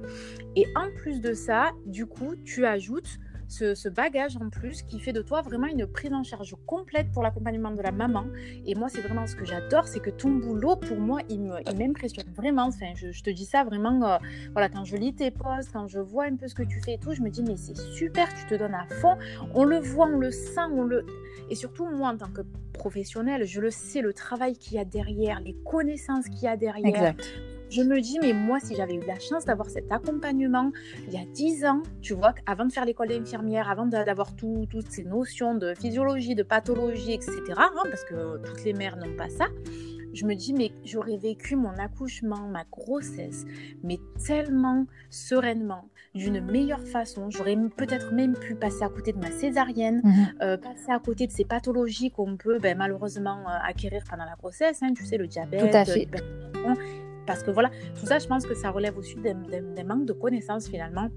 Et 0.57 0.67
en 0.77 0.89
plus 0.99 1.21
de 1.21 1.33
ça, 1.35 1.71
du 1.87 2.07
coup, 2.07 2.35
tu 2.45 2.65
ajoutes 2.67 3.19
ce, 3.53 3.89
bagage 3.89 4.37
en 4.37 4.49
plus 4.49 4.83
qui 4.83 4.99
fait 4.99 5.13
de 5.13 5.23
toi 5.23 5.43
vraiment 5.43 5.67
une 5.67 5.87
prise 5.87 6.13
en 6.13 6.23
charge 6.23 6.57
complète 6.67 7.13
pour 7.13 7.23
l'accompagnement 7.23 7.71
de 7.71 7.83
la 7.83 7.93
maman. 7.93 8.25
Et 8.67 8.75
moi, 8.75 8.89
c'est 8.89 9.01
vraiment 9.01 9.27
ce 9.27 9.37
que 9.37 9.45
j'adore, 9.45 9.87
c'est 9.87 10.01
que 10.01 10.11
ton 10.11 10.31
boulot, 10.31 10.77
pour 10.77 10.99
moi, 10.99 11.21
il 11.29 11.41
m'impressionne 11.77 12.33
vraiment. 12.35 12.65
Enfin, 12.65 12.93
je, 12.97 13.13
je 13.13 13.23
te 13.23 13.31
dis 13.31 13.45
ça 13.45 13.65
vraiment, 13.65 14.03
euh, 14.05 14.19
voilà, 14.53 14.69
quand 14.69 14.85
je 14.85 14.97
lis 14.97 15.15
tes 15.15 15.31
posts, 15.31 15.71
quand 15.73 15.87
je 15.87 16.01
vois 16.01 16.25
un 16.25 16.37
peu 16.37 16.49
ce 16.49 16.55
que 16.55 16.63
tu 16.63 16.81
fais 16.81 16.95
et 16.95 16.99
tout, 16.99 17.13
je 17.13 17.23
me 17.23 17.31
dis, 17.31 17.43
mais 17.43 17.57
c'est 17.57 17.77
super, 17.77 18.29
tu 18.35 18.47
te 18.47 18.55
donnes 18.55 18.75
à 18.75 18.87
fond. 18.87 19.17
On 19.55 19.65
le 19.65 19.79
voit, 19.79 20.07
on 20.07 20.19
le 20.19 20.31
sent, 20.31 20.61
on 20.73 20.85
le... 20.85 21.05
Et 21.51 21.55
surtout, 21.55 21.87
moi, 21.87 22.11
en 22.11 22.17
tant 22.17 22.31
que 22.31 22.43
professionnelle, 22.73 23.45
je 23.45 23.61
le 23.61 23.71
sais, 23.71 24.01
le 24.01 24.13
travail 24.13 24.57
qu'il 24.57 24.75
y 24.75 24.79
a 24.79 24.85
derrière, 24.85 25.41
les 25.41 25.55
connaissances 25.65 26.29
qu'il 26.29 26.43
y 26.43 26.49
a 26.49 26.57
derrière. 26.57 26.87
Exact. 26.87 27.52
Je 27.73 27.81
me 27.83 28.01
dis, 28.01 28.19
mais 28.21 28.35
moi, 28.35 28.59
si 28.61 28.75
j'avais 28.77 28.95
eu 28.95 29.01
la 29.07 29.19
chance 29.19 29.47
d'avoir 29.47 29.71
cet 29.71 29.91
accompagnement 29.91 30.71
il 31.09 31.15
y 31.15 31.17
a 31.17 31.25
10 31.25 31.65
ans, 31.65 31.83
tu 32.03 32.13
vois, 32.13 32.35
avant 32.45 32.67
de 32.67 32.73
faire 32.73 32.85
l'école 32.85 33.09
d'infirmière, 33.09 33.71
avant 33.71 33.87
d'avoir 33.87 34.37
tout- 34.37 34.67
toutes 34.71 34.91
ces 34.91 35.05
notions 35.05 35.55
de 35.55 35.73
physiologie, 35.75 36.35
de 36.35 36.43
pathologie, 36.43 37.13
etc., 37.15 37.33
hein, 37.57 37.71
parce 37.85 38.05
que 38.05 38.37
toutes 38.45 38.63
les 38.65 38.75
mères 38.75 38.97
n'ont 38.99 39.17
pas 39.17 39.31
ça, 39.31 39.47
je 40.13 40.27
me 40.27 40.35
dis, 40.35 40.53
mais 40.53 40.71
j'aurais 40.85 41.17
vécu 41.17 41.57
mon 41.57 41.71
accouchement, 41.79 42.47
ma 42.47 42.65
grossesse, 42.71 43.47
mais 43.83 43.99
tellement 44.27 44.85
sereinement, 45.09 45.89
d'une 46.15 46.41
meilleure 46.45 46.87
façon. 46.87 47.31
J'aurais 47.31 47.57
peut-être 47.79 48.13
même 48.13 48.35
pu 48.35 48.55
passer 48.55 48.83
à 48.83 48.91
côté 48.91 49.15
de 49.15 49.19
ma 49.19 49.31
césarienne, 49.31 50.03
Mhm. 50.05 50.13
euh, 50.43 50.57
passer 50.59 50.91
à 50.91 50.99
côté 50.99 51.27
de 51.27 51.33
ces 51.33 51.47
pathologies 51.47 52.11
qu'on 52.11 52.37
peut 52.37 52.59
ben, 52.59 52.77
malheureusement 52.77 53.39
euh, 53.49 53.57
acquérir 53.67 54.03
pendant 54.11 54.27
la 54.27 54.35
grossesse, 54.37 54.83
hein, 54.83 54.93
tu 54.95 55.07
sais, 55.07 55.17
le 55.17 55.27
diabète, 55.27 55.61
Tout 55.71 55.75
à 55.77 55.85
fait. 55.87 56.07
Parce 57.27 57.43
que 57.43 57.51
voilà, 57.51 57.71
tout 57.99 58.07
ça, 58.07 58.19
je 58.19 58.27
pense 58.27 58.47
que 58.47 58.55
ça 58.55 58.71
relève 58.71 58.97
aussi 58.97 59.17
des, 59.17 59.35
manques 59.85 60.07
de 60.07 60.13
connaissances 60.13 60.69
finalement 60.69 61.09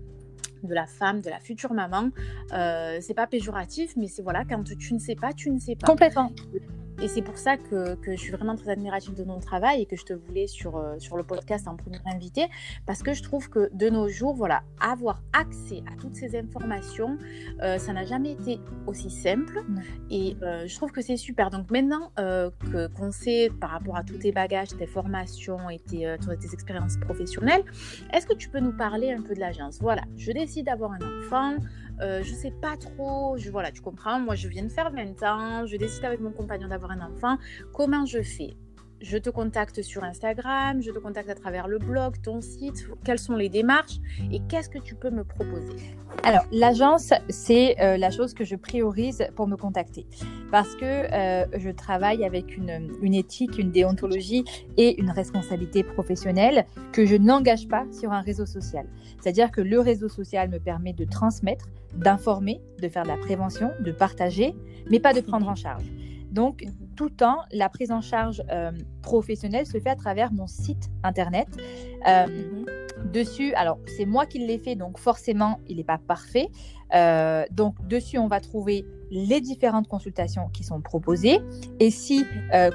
de 0.63 0.73
la 0.73 0.87
femme, 0.87 1.21
de 1.21 1.29
la 1.29 1.39
future 1.39 1.73
maman. 1.73 2.09
Euh, 2.53 2.97
c'est 3.01 3.13
pas 3.13 3.27
péjoratif, 3.27 3.93
mais 3.97 4.07
c'est 4.07 4.21
voilà, 4.21 4.43
quand 4.45 4.63
tu 4.63 4.93
ne 4.93 4.99
sais 4.99 5.15
pas, 5.15 5.33
tu 5.33 5.51
ne 5.51 5.59
sais 5.59 5.75
pas. 5.75 5.87
Complètement. 5.87 6.31
Et 7.01 7.07
c'est 7.07 7.21
pour 7.21 7.37
ça 7.37 7.57
que, 7.57 7.95
que, 7.95 8.11
je 8.11 8.21
suis 8.21 8.31
vraiment 8.31 8.55
très 8.55 8.71
admirative 8.71 9.13
de 9.15 9.23
ton 9.23 9.39
travail 9.39 9.81
et 9.81 9.85
que 9.85 9.97
je 9.97 10.05
te 10.05 10.13
voulais 10.13 10.47
sur, 10.47 10.77
euh, 10.77 10.95
sur 10.97 11.17
le 11.17 11.23
podcast 11.23 11.67
en 11.67 11.75
premier 11.75 11.99
invité 12.05 12.45
parce 12.85 13.03
que 13.03 13.13
je 13.13 13.21
trouve 13.21 13.49
que 13.49 13.69
de 13.73 13.89
nos 13.89 14.07
jours, 14.07 14.33
voilà, 14.33 14.63
avoir 14.79 15.21
accès 15.33 15.83
à 15.91 15.99
toutes 15.99 16.15
ces 16.15 16.37
informations, 16.37 17.17
euh, 17.61 17.77
ça 17.77 17.91
n'a 17.91 18.05
jamais 18.05 18.31
été 18.31 18.59
aussi 18.87 19.09
simple 19.09 19.63
et 20.09 20.37
euh, 20.41 20.67
je 20.67 20.75
trouve 20.75 20.91
que 20.91 21.01
c'est 21.01 21.17
super. 21.17 21.49
Donc 21.49 21.69
maintenant 21.69 22.11
que 22.15 22.87
qu'on 22.87 23.11
sait 23.11 23.51
par 23.59 23.71
rapport 23.71 23.97
à 23.97 24.03
tous 24.03 24.17
tes 24.17 24.31
bagages, 24.31 24.69
tes 24.69 24.85
formations 24.85 25.69
et 25.69 25.79
tes, 25.79 26.15
tes 26.19 26.53
expériences 26.53 26.97
professionnelles, 26.97 27.63
est-ce 28.13 28.25
que 28.25 28.33
tu 28.33 28.49
peux 28.49 28.59
nous 28.59 28.75
parler 28.75 29.11
un 29.11 29.21
peu 29.21 29.33
de 29.33 29.39
l'agence? 29.39 29.79
Voilà, 29.81 30.03
je 30.17 30.31
décide 30.31 30.65
d'avoir 30.65 30.91
un 30.93 30.99
enfant. 31.19 31.55
Euh, 32.01 32.21
je 32.23 32.33
sais 32.33 32.51
pas 32.51 32.75
trop, 32.77 33.37
voilà, 33.51 33.71
tu 33.71 33.81
comprends, 33.81 34.19
moi 34.19 34.35
je 34.35 34.47
viens 34.47 34.63
de 34.63 34.69
faire 34.69 34.91
20 34.91 35.23
ans, 35.23 35.65
je 35.65 35.77
décide 35.77 36.05
avec 36.05 36.19
mon 36.19 36.31
compagnon 36.31 36.67
d'avoir 36.67 36.91
un 36.91 37.01
enfant, 37.01 37.37
comment 37.73 38.05
je 38.05 38.21
fais? 38.21 38.55
Je 39.01 39.17
te 39.17 39.29
contacte 39.29 39.81
sur 39.81 40.03
Instagram, 40.03 40.81
je 40.81 40.89
te 40.89 40.99
contacte 40.99 41.29
à 41.29 41.35
travers 41.35 41.67
le 41.67 41.79
blog, 41.79 42.15
ton 42.23 42.41
site, 42.41 42.87
quelles 43.03 43.19
sont 43.19 43.35
les 43.35 43.49
démarches? 43.49 43.99
Et 44.31 44.39
qu'est-ce 44.47 44.69
que 44.69 44.79
tu 44.79 44.95
peux 44.95 45.09
me 45.09 45.23
proposer? 45.23 45.75
Alors, 46.23 46.45
l'agence, 46.51 47.13
c'est 47.29 47.79
euh, 47.81 47.97
la 47.97 48.09
chose 48.09 48.33
que 48.33 48.45
je 48.45 48.55
priorise 48.55 49.27
pour 49.35 49.47
me 49.47 49.57
contacter. 49.57 50.07
Parce 50.49 50.75
que 50.75 50.85
euh, 50.85 51.45
je 51.57 51.69
travaille 51.69 52.23
avec 52.23 52.57
une, 52.57 53.13
éthique, 53.13 53.57
une 53.59 53.71
déontologie 53.71 54.45
et 54.77 54.99
une 54.99 55.11
responsabilité 55.11 55.83
professionnelle 55.83 56.65
que 56.93 57.05
je 57.05 57.15
n'engage 57.15 57.67
pas 57.67 57.85
sur 57.91 58.11
un 58.13 58.21
réseau 58.21 58.45
social. 58.45 58.87
C'est-à-dire 59.21 59.51
que 59.51 59.61
le 59.61 59.79
réseau 59.79 60.07
social 60.07 60.49
me 60.49 60.59
permet 60.59 60.93
de 60.93 61.03
transmettre, 61.03 61.65
d'informer, 61.95 62.61
de 62.81 62.87
faire 62.89 63.03
de 63.03 63.07
la 63.07 63.17
prévention, 63.17 63.71
de 63.79 63.91
partager, 63.91 64.55
mais 64.89 64.99
pas 64.99 65.13
de 65.13 65.21
prendre 65.29 65.47
en 65.47 65.55
charge. 65.55 65.85
Donc, 66.31 66.63
mhm. 66.63 66.71
tout 66.95 67.05
le 67.05 67.11
temps, 67.11 67.37
la 67.51 67.69
prise 67.69 67.91
en 67.91 68.01
charge 68.01 68.43
euh, 68.51 68.71
professionnelle 69.01 69.65
se 69.65 69.79
fait 69.79 69.89
à 69.89 69.95
travers 69.95 70.33
mon 70.33 70.47
site 70.47 70.89
internet. 71.03 71.47
Euh, 72.07 72.27
mhm. 72.27 72.65
Dessus, 73.11 73.53
alors 73.53 73.77
c'est 73.97 74.05
moi 74.05 74.25
qui 74.25 74.39
l'ai 74.39 74.57
fait, 74.57 74.75
donc 74.75 74.97
forcément, 74.97 75.59
il 75.67 75.77
n'est 75.77 75.83
pas 75.83 75.97
parfait. 75.97 76.49
Euh, 76.93 77.45
donc, 77.51 77.75
dessus, 77.87 78.17
on 78.17 78.27
va 78.27 78.39
trouver 78.39 78.85
les 79.11 79.41
différentes 79.41 79.87
consultations 79.87 80.49
qui 80.53 80.63
sont 80.63 80.81
proposées. 80.81 81.39
Et 81.79 81.91
si, 81.91 82.25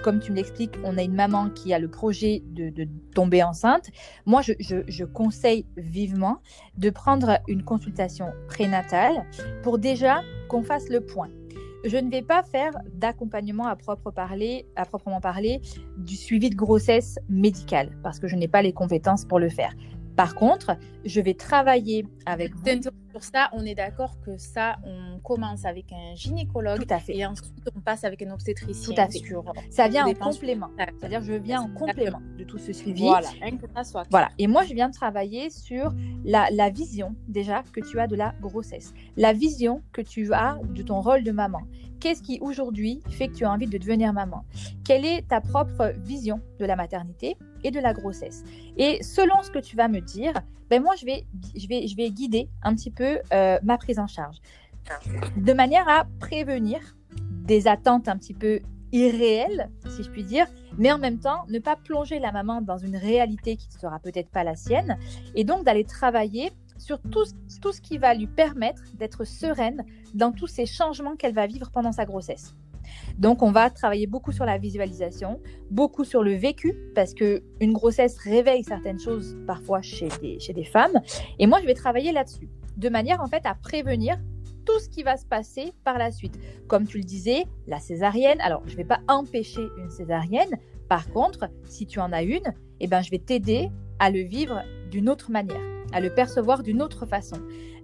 comme 0.02 0.20
tu 0.20 0.32
me 0.32 0.36
l'expliques, 0.36 0.74
on 0.84 0.96
a 0.98 1.02
une 1.02 1.14
maman 1.14 1.50
qui 1.50 1.72
a 1.74 1.78
le 1.78 1.88
projet 1.88 2.42
de, 2.46 2.86
tomber 3.14 3.42
enceinte, 3.42 3.90
moi, 4.26 4.40
je, 4.42 5.04
conseille 5.04 5.66
vivement 5.76 6.38
de 6.78 6.90
prendre 6.90 7.38
une 7.48 7.64
consultation 7.64 8.26
prénatale 8.48 9.26
pour 9.62 9.78
déjà 9.78 10.22
qu'on 10.48 10.62
fasse 10.62 10.88
le 10.88 11.00
point 11.00 11.28
je 11.84 11.96
ne 11.96 12.10
vais 12.10 12.22
pas 12.22 12.42
faire 12.42 12.72
d'accompagnement 12.94 13.66
à, 13.66 13.76
parler, 14.14 14.66
à 14.76 14.84
proprement 14.84 15.20
parler 15.20 15.60
du 15.96 16.16
suivi 16.16 16.50
de 16.50 16.54
grossesse 16.54 17.18
médicale 17.28 17.96
parce 18.02 18.18
que 18.18 18.28
je 18.28 18.36
n'ai 18.36 18.48
pas 18.48 18.62
les 18.62 18.72
compétences 18.72 19.24
pour 19.24 19.38
le 19.38 19.48
faire. 19.48 19.74
Par 20.16 20.34
contre, 20.34 20.76
je 21.04 21.20
vais 21.20 21.34
travailler 21.34 22.06
avec 22.26 22.54
vous. 22.54 22.62
Pour 23.12 23.24
ça, 23.24 23.50
on 23.52 23.64
est 23.64 23.74
d'accord 23.74 24.20
que 24.20 24.36
ça, 24.38 24.76
on 24.84 25.18
commence 25.20 25.64
avec 25.64 25.92
un 25.92 26.14
gynécologue 26.14 26.86
Tout 26.86 26.94
à 26.94 26.98
fait. 26.98 27.16
et 27.16 27.26
ensuite 27.26 27.52
on 27.74 27.80
passe 27.80 28.04
avec 28.04 28.22
un 28.22 28.30
obstétricien. 28.30 28.94
Tout 28.94 29.00
à 29.00 29.08
fait. 29.08 29.20
ça 29.70 29.88
vient 29.88 30.06
en 30.06 30.14
complément. 30.14 30.70
C'est-à-dire 30.98 31.22
je 31.22 31.32
viens 31.32 31.62
en 31.62 31.68
complément 31.68 32.20
de 32.38 32.44
tout 32.44 32.58
ce 32.58 32.72
suivi. 32.72 33.02
Voilà. 33.02 33.28
Voilà. 34.10 34.28
Et 34.38 34.46
moi, 34.46 34.64
je 34.64 34.74
viens 34.74 34.88
de 34.88 34.94
travailler 34.94 35.50
sur 35.50 35.92
la, 36.24 36.48
la 36.50 36.70
vision 36.70 37.14
déjà 37.28 37.62
que 37.72 37.80
tu 37.80 37.98
as 37.98 38.06
de 38.06 38.16
la 38.16 38.34
grossesse, 38.40 38.92
la 39.16 39.32
vision 39.32 39.82
que 39.92 40.02
tu 40.02 40.32
as 40.32 40.58
de 40.68 40.82
ton 40.82 41.00
rôle 41.00 41.24
de 41.24 41.32
maman. 41.32 41.60
Qu'est-ce 42.00 42.22
qui 42.22 42.38
aujourd'hui 42.40 43.02
fait 43.10 43.28
que 43.28 43.34
tu 43.34 43.44
as 43.44 43.50
envie 43.52 43.66
de 43.66 43.76
devenir 43.76 44.12
maman? 44.12 44.44
Quelle 44.84 45.04
est 45.04 45.28
ta 45.28 45.40
propre 45.40 45.92
vision 45.98 46.40
de 46.58 46.64
la 46.64 46.74
maternité 46.74 47.36
et 47.62 47.70
de 47.70 47.78
la 47.78 47.92
grossesse? 47.92 48.42
Et 48.78 49.02
selon 49.02 49.42
ce 49.42 49.50
que 49.50 49.58
tu 49.58 49.76
vas 49.76 49.88
me 49.88 50.00
dire, 50.00 50.32
ben 50.70 50.82
moi 50.82 50.94
je 50.96 51.04
vais, 51.04 51.26
je 51.56 51.66
vais, 51.68 51.86
je 51.86 51.96
vais 51.96 52.10
guider 52.10 52.48
un 52.62 52.74
petit 52.74 52.90
peu 52.90 53.18
euh, 53.32 53.58
ma 53.62 53.76
prise 53.76 53.98
en 53.98 54.06
charge 54.06 54.36
de 55.36 55.52
manière 55.52 55.88
à 55.88 56.06
prévenir 56.18 56.80
des 57.44 57.68
attentes 57.68 58.08
un 58.08 58.16
petit 58.16 58.34
peu 58.34 58.60
irréelles, 58.92 59.70
si 59.88 60.02
je 60.02 60.10
puis 60.10 60.24
dire, 60.24 60.46
mais 60.78 60.90
en 60.90 60.98
même 60.98 61.18
temps 61.18 61.44
ne 61.48 61.58
pas 61.58 61.76
plonger 61.76 62.18
la 62.18 62.32
maman 62.32 62.60
dans 62.60 62.78
une 62.78 62.96
réalité 62.96 63.56
qui 63.56 63.68
ne 63.74 63.80
sera 63.80 63.98
peut-être 64.00 64.30
pas 64.30 64.44
la 64.44 64.56
sienne, 64.56 64.98
et 65.34 65.44
donc 65.44 65.64
d'aller 65.64 65.84
travailler 65.84 66.52
sur 66.76 67.00
tout, 67.00 67.24
tout 67.60 67.72
ce 67.72 67.80
qui 67.80 67.98
va 67.98 68.14
lui 68.14 68.26
permettre 68.26 68.82
d'être 68.94 69.24
sereine 69.24 69.84
dans 70.14 70.32
tous 70.32 70.46
ces 70.46 70.66
changements 70.66 71.14
qu'elle 71.14 71.34
va 71.34 71.46
vivre 71.46 71.70
pendant 71.70 71.92
sa 71.92 72.04
grossesse. 72.04 72.54
Donc, 73.18 73.42
on 73.42 73.50
va 73.50 73.70
travailler 73.70 74.06
beaucoup 74.06 74.32
sur 74.32 74.44
la 74.44 74.58
visualisation, 74.58 75.40
beaucoup 75.70 76.04
sur 76.04 76.22
le 76.22 76.34
vécu, 76.34 76.74
parce 76.94 77.14
que 77.14 77.42
une 77.60 77.72
grossesse 77.72 78.18
réveille 78.18 78.64
certaines 78.64 78.98
choses 78.98 79.36
parfois 79.46 79.82
chez 79.82 80.08
des, 80.20 80.38
chez 80.40 80.52
des 80.52 80.64
femmes. 80.64 81.00
Et 81.38 81.46
moi, 81.46 81.60
je 81.60 81.66
vais 81.66 81.74
travailler 81.74 82.12
là-dessus, 82.12 82.48
de 82.76 82.88
manière 82.88 83.20
en 83.20 83.26
fait 83.26 83.44
à 83.44 83.54
prévenir 83.54 84.18
tout 84.64 84.78
ce 84.78 84.88
qui 84.88 85.02
va 85.02 85.16
se 85.16 85.26
passer 85.26 85.72
par 85.84 85.98
la 85.98 86.10
suite. 86.10 86.38
Comme 86.68 86.86
tu 86.86 86.98
le 86.98 87.04
disais, 87.04 87.44
la 87.66 87.80
césarienne. 87.80 88.40
Alors, 88.40 88.62
je 88.66 88.72
ne 88.72 88.76
vais 88.76 88.84
pas 88.84 89.00
empêcher 89.08 89.66
une 89.78 89.90
césarienne. 89.90 90.58
Par 90.88 91.10
contre, 91.10 91.48
si 91.64 91.86
tu 91.86 91.98
en 92.00 92.12
as 92.12 92.22
une, 92.22 92.52
eh 92.80 92.86
ben, 92.86 93.00
je 93.00 93.10
vais 93.10 93.18
t'aider 93.18 93.70
à 93.98 94.10
le 94.10 94.20
vivre 94.20 94.62
d'une 94.90 95.08
autre 95.08 95.30
manière 95.30 95.60
à 95.92 96.00
le 96.00 96.10
percevoir 96.10 96.62
d'une 96.62 96.82
autre 96.82 97.06
façon. 97.06 97.36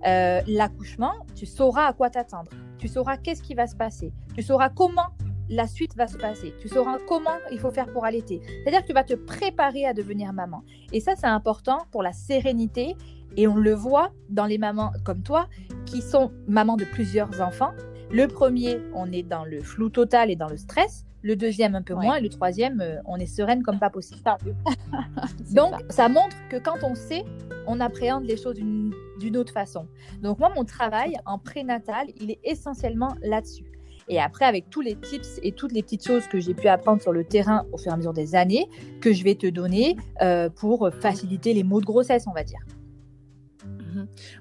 Euh, 0.07 0.41
l'accouchement, 0.47 1.15
tu 1.35 1.47
sauras 1.47 1.87
à 1.87 1.93
quoi 1.93 2.11
t'attendre. 2.11 2.51
Tu 2.79 2.89
sauras 2.89 3.17
qu'est-ce 3.17 3.43
qui 3.43 3.55
va 3.55 3.67
se 3.67 3.77
passer. 3.77 4.13
Tu 4.35 4.43
sauras 4.43 4.69
comment 4.69 5.09
la 5.49 5.67
suite 5.67 5.97
va 5.97 6.07
se 6.07 6.19
passer. 6.19 6.55
Tu 6.61 6.69
sauras 6.69 6.99
comment 7.07 7.39
il 7.53 7.59
faut 7.59 7.71
faire 7.71 7.91
pour 7.93 8.05
allaiter. 8.05 8.41
C'est-à-dire 8.45 8.83
que 8.83 8.87
tu 8.87 8.93
vas 8.93 9.05
te 9.05 9.15
préparer 9.15 9.87
à 9.87 9.95
devenir 9.95 10.33
maman. 10.33 10.65
Et 10.93 11.01
ça, 11.01 11.15
c'est 11.17 11.27
important 11.27 11.87
pour 11.91 12.03
la 12.03 12.13
sérénité. 12.13 12.97
Et 13.37 13.47
on 13.47 13.57
le 13.57 13.73
voit 13.73 14.13
dans 14.31 14.47
les 14.47 14.59
mamans 14.59 14.93
comme 15.05 15.23
toi 15.23 15.49
qui 15.85 16.03
sont 16.03 16.33
mamans 16.47 16.77
de 16.77 16.85
plusieurs 16.85 17.41
enfants. 17.41 17.73
Le 18.11 18.27
premier, 18.29 18.81
on 18.95 19.11
est 19.13 19.23
dans 19.23 19.45
le 19.45 19.61
flou 19.61 19.89
total 19.89 20.31
et 20.31 20.37
dans 20.37 20.49
le 20.49 20.57
stress. 20.57 21.05
Le 21.27 21.35
deuxième, 21.35 21.75
un 21.75 21.83
peu 21.83 21.95
moins. 21.95 22.15
Et 22.15 22.21
le 22.21 22.29
troisième, 22.29 22.81
euh, 22.81 22.99
on 23.05 23.17
est 23.17 23.27
sereine 23.27 23.65
comme 23.65 23.81
pas 23.81 23.91
possible. 23.91 24.21
Donc, 25.53 25.75
ça. 25.91 26.09
montre 26.09 26.37
que 26.49 26.57
quand 26.57 26.85
on 26.85 26.95
sait, 26.95 27.25
on 27.67 27.81
appréhende 27.81 28.23
les 28.23 28.37
choses 28.37 28.55
d'une 28.55 29.37
autre 29.37 29.53
façon. 29.53 29.89
Donc, 30.23 30.39
moi, 30.39 30.53
mon 30.55 30.65
travail 30.65 31.17
en 31.27 31.39
prénatal, 31.39 32.07
il 32.21 32.31
est 32.31 32.39
essentiellement 32.45 33.17
là-dessus. 33.23 33.65
Et 34.09 34.21
après, 34.21 34.45
avec 34.45 34.71
tous 34.71 34.83
les 34.83 34.95
tips 34.95 35.41
et 35.43 35.51
toutes 35.51 35.73
les 35.73 35.83
petites 35.83 36.07
choses 36.07 36.29
que 36.29 36.39
j'ai 36.39 36.55
pu 36.55 36.69
apprendre 36.69 37.03
sur 37.03 37.13
le 37.13 37.25
terrain 37.25 37.67
au 37.73 37.77
fur 37.77 37.91
et 37.91 37.95
à 37.95 37.97
mesure 37.97 38.13
des 38.13 38.37
années, 38.37 38.69
que 39.01 39.13
je 39.13 39.25
vais 39.25 39.35
te 39.35 39.49
donner 39.49 39.97
euh, 40.23 40.49
pour 40.49 40.91
faciliter 41.01 41.55
les 41.55 41.65
mots 41.65 41.81
de 41.81 41.87
grossesse, 41.87 42.29
on 42.29 42.33
va 42.33 42.45
dire. 42.45 42.61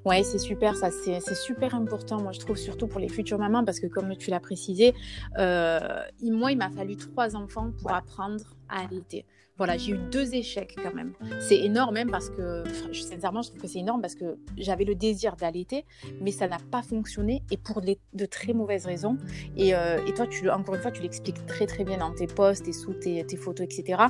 Ouais, 0.05 0.24
c'est 0.24 0.38
super, 0.39 0.75
ça, 0.75 0.89
c'est 0.91 1.36
super 1.36 1.75
important, 1.75 2.22
moi 2.22 2.32
je 2.32 2.39
trouve, 2.39 2.58
surtout 2.58 2.88
pour 2.88 3.00
les 3.00 3.10
futures 3.10 3.39
mamans, 3.39 3.63
parce 3.63 3.79
que 3.79 3.88
comme 3.88 4.15
tu 4.15 4.29
l'as 4.29 4.39
précisé, 4.39 4.94
euh, 5.38 5.79
moi 6.24 6.51
il 6.51 6.58
m'a 6.58 6.70
fallu 6.70 6.96
trois 6.96 7.36
enfants 7.36 7.72
pour 7.82 7.91
apprendre 7.94 8.44
à 8.69 8.86
allaiter 8.86 9.25
voilà, 9.57 9.77
j'ai 9.77 9.93
eu 9.93 9.98
deux 10.12 10.36
échecs 10.36 10.75
quand 10.81 10.93
même. 10.93 11.13
C'est 11.39 11.57
énorme 11.57 11.93
même 11.93 12.12
parce 12.12 12.29
que, 12.29 12.63
sincèrement, 12.91 13.41
je 13.41 13.50
trouve 13.50 13.62
que 13.62 13.67
c'est 13.67 13.79
énorme 13.79 14.01
parce 14.01 14.15
que 14.15 14.38
j'avais 14.57 14.84
le 14.84 14.95
désir 14.95 15.38
d'allaiter, 15.38 15.86
mais 16.19 16.31
ça 16.31 16.48
n'a 16.48 16.57
pas 16.72 16.81
fonctionné 16.81 17.41
et 17.51 17.57
pour 17.57 17.81
de 17.81 18.25
très 18.25 18.51
mauvaises 18.51 18.86
raisons. 18.86 19.17
Et, 19.55 19.74
euh, 19.74 20.05
et, 20.05 20.13
toi, 20.13 20.27
tu, 20.27 20.50
encore 20.50 20.75
une 20.75 20.81
fois, 20.81 20.91
tu 20.91 21.01
l'expliques 21.01 21.45
très 21.45 21.67
très 21.67 21.86
bien 21.86 21.98
dans 21.98 22.13
tes 22.13 22.27
posts 22.27 22.67
et 22.67 22.74
sous 22.74 22.93
tes, 22.93 23.25
tes 23.25 23.38
photos, 23.38 23.65
etc. 23.65 24.03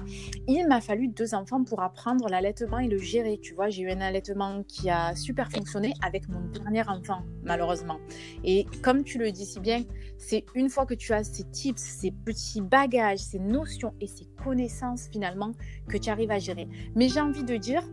Il 0.47 0.67
m'a 0.67 0.81
fallu 0.81 1.09
deux 1.09 1.35
enfants 1.35 1.63
pour 1.63 1.81
apprendre 1.81 2.27
l'allaitement 2.27 2.79
et 2.79 2.87
le 2.87 2.97
gérer. 2.97 3.37
Tu 3.37 3.53
vois, 3.53 3.69
j'ai 3.69 3.83
eu 3.83 3.91
un 3.91 4.01
allaitement 4.01 4.63
qui 4.63 4.89
a 4.89 5.15
super 5.15 5.51
fonctionné 5.51 5.93
avec 6.03 6.27
mon 6.27 6.41
dernier 6.47 6.87
enfant, 6.89 7.21
malheureusement. 7.43 7.99
Et 8.43 8.65
comme 8.81 9.03
tu 9.03 9.19
le 9.19 9.31
dis 9.31 9.45
si 9.45 9.59
bien, 9.59 9.83
c'est 10.17 10.43
une 10.55 10.69
fois 10.69 10.87
que 10.87 10.95
tu 10.95 11.13
as 11.13 11.23
ces 11.23 11.43
tips, 11.43 11.81
ces 11.81 12.09
petits 12.09 12.61
bagages, 12.61 13.19
ces 13.19 13.39
notions 13.39 13.93
et 14.01 14.07
ces 14.07 14.25
connaissances 14.45 15.07
finalement 15.11 15.53
que 15.89 15.97
tu 15.97 16.09
arrives 16.09 16.31
à 16.31 16.39
gérer. 16.39 16.67
Mais 16.95 17.09
j'ai 17.09 17.19
envie 17.19 17.43
de 17.43 17.57
dire, 17.57 17.83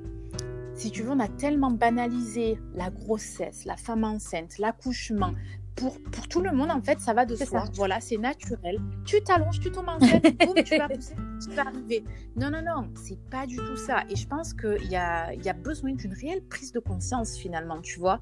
si 0.74 0.90
tu 0.90 1.02
veux, 1.02 1.10
on 1.10 1.20
a 1.20 1.28
tellement 1.28 1.70
banalisé 1.70 2.58
la 2.74 2.90
grossesse, 2.90 3.64
la 3.64 3.76
femme 3.76 4.04
enceinte, 4.04 4.58
l'accouchement. 4.58 5.32
Pour, 5.76 5.98
pour 6.10 6.28
tout 6.28 6.40
le 6.40 6.52
monde, 6.52 6.70
en 6.70 6.80
fait, 6.82 7.00
ça 7.00 7.14
va 7.14 7.24
de 7.24 7.34
soi. 7.34 7.64
Voilà, 7.74 8.00
c'est 8.00 8.18
naturel. 8.18 8.78
Tu 9.04 9.22
t'allonges, 9.22 9.58
tu 9.58 9.70
tombes 9.70 9.88
enceinte, 9.88 10.22
boum, 10.44 10.54
tu 10.62 10.76
vas 10.76 10.88
pousser. 10.88 11.14
qui 11.40 11.48
va 11.54 11.62
arriver. 11.66 12.04
Non, 12.36 12.50
non, 12.50 12.62
non, 12.62 12.88
c'est 12.94 13.18
pas 13.30 13.46
du 13.46 13.56
tout 13.56 13.76
ça. 13.76 14.04
Et 14.10 14.16
je 14.16 14.26
pense 14.26 14.52
qu'il 14.52 14.90
y 14.90 14.96
a, 14.96 15.32
y 15.34 15.48
a 15.48 15.52
besoin 15.52 15.92
d'une 15.92 16.12
réelle 16.12 16.42
prise 16.42 16.72
de 16.72 16.78
conscience 16.78 17.36
finalement, 17.36 17.80
tu 17.80 17.98
vois. 17.98 18.20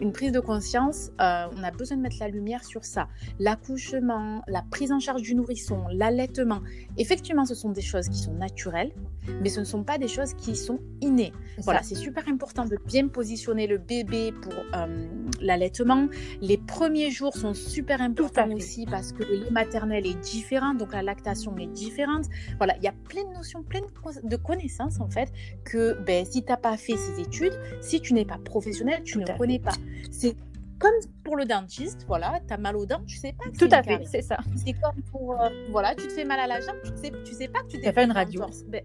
Une 0.00 0.12
prise 0.12 0.32
de 0.32 0.40
conscience, 0.40 1.10
euh, 1.20 1.46
on 1.56 1.62
a 1.62 1.70
besoin 1.70 1.96
de 1.96 2.02
mettre 2.02 2.16
la 2.20 2.28
lumière 2.28 2.64
sur 2.64 2.84
ça. 2.84 3.08
L'accouchement, 3.38 4.42
la 4.46 4.62
prise 4.62 4.92
en 4.92 5.00
charge 5.00 5.22
du 5.22 5.34
nourrisson, 5.34 5.84
l'allaitement. 5.92 6.60
Effectivement, 6.98 7.44
ce 7.44 7.54
sont 7.54 7.70
des 7.70 7.82
choses 7.82 8.08
qui 8.08 8.18
sont 8.18 8.34
naturelles, 8.34 8.92
mais 9.42 9.48
ce 9.48 9.60
ne 9.60 9.64
sont 9.64 9.82
pas 9.82 9.98
des 9.98 10.08
choses 10.08 10.34
qui 10.34 10.56
sont 10.56 10.78
innées. 11.00 11.32
Voilà, 11.58 11.82
c'est 11.82 11.94
super 11.94 12.28
important 12.28 12.64
de 12.64 12.78
bien 12.86 13.08
positionner 13.08 13.66
le 13.66 13.78
bébé 13.78 14.32
pour 14.40 14.54
euh, 14.74 15.08
l'allaitement. 15.40 16.08
Les 16.40 16.58
premiers 16.58 16.91
jours 17.10 17.34
sont 17.34 17.54
super 17.54 18.00
importants 18.00 18.50
aussi 18.52 18.86
parce 18.86 19.12
que 19.12 19.22
le 19.22 19.44
lait 19.44 19.50
maternel 19.50 20.06
est 20.06 20.20
différent, 20.20 20.74
donc 20.74 20.92
la 20.92 21.02
lactation 21.02 21.56
est 21.58 21.66
différente. 21.66 22.26
Voilà, 22.58 22.76
il 22.78 22.84
y 22.84 22.88
a 22.88 22.94
plein 23.08 23.24
de 23.24 23.34
notions, 23.34 23.62
plein 23.62 23.80
de 24.22 24.36
connaissances 24.36 25.00
en 25.00 25.08
fait 25.08 25.32
que 25.64 25.94
ben, 26.04 26.24
si 26.24 26.42
tu 26.42 26.50
n'as 26.50 26.56
pas 26.56 26.76
fait 26.76 26.96
ces 26.96 27.20
études, 27.20 27.58
si 27.80 28.00
tu 28.00 28.14
n'es 28.14 28.24
pas 28.24 28.38
professionnel, 28.38 29.02
tu 29.04 29.18
ne 29.18 29.26
connais 29.36 29.58
pas. 29.58 29.74
C'est 30.10 30.36
comme 30.82 31.12
pour 31.22 31.36
le 31.36 31.44
dentiste, 31.44 32.04
voilà, 32.08 32.40
tu 32.46 32.52
as 32.52 32.58
mal 32.58 32.76
aux 32.76 32.86
dents, 32.86 33.04
tu 33.06 33.16
sais 33.16 33.32
pas 33.32 33.48
que 33.48 33.56
Tout 33.56 33.68
à 33.70 33.84
fait, 33.84 34.00
c'est 34.04 34.20
ça. 34.20 34.38
C'est 34.56 34.72
comme 34.72 35.00
pour, 35.12 35.40
euh, 35.40 35.48
voilà, 35.70 35.94
tu 35.94 36.08
te 36.08 36.12
fais 36.12 36.24
mal 36.24 36.40
à 36.40 36.48
la 36.48 36.60
jambe, 36.60 36.76
tu 36.84 36.90
sais, 36.96 37.12
tu 37.24 37.32
sais 37.32 37.46
pas 37.46 37.60
que 37.60 37.68
tu 37.68 37.80
t'es 37.80 37.92
fait 37.92 38.04
une 38.04 38.10
radio. 38.10 38.44
Ben, 38.66 38.82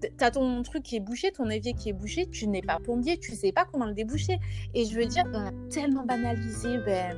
tu 0.00 0.24
as 0.24 0.30
ton 0.30 0.62
truc 0.62 0.82
qui 0.82 0.96
est 0.96 1.00
bouché, 1.00 1.30
ton 1.30 1.50
évier 1.50 1.74
qui 1.74 1.90
est 1.90 1.92
bouché, 1.92 2.26
tu 2.30 2.46
n'es 2.46 2.62
pas 2.62 2.78
plombier, 2.78 3.18
tu 3.18 3.32
sais 3.32 3.52
pas 3.52 3.66
comment 3.70 3.84
le 3.84 3.92
déboucher. 3.92 4.38
Et 4.72 4.86
je 4.86 4.94
veux 4.94 5.04
dire, 5.04 5.24
on 5.34 5.46
a 5.46 5.50
tellement 5.68 6.06
banalisé 6.06 6.78
ben, 6.78 7.14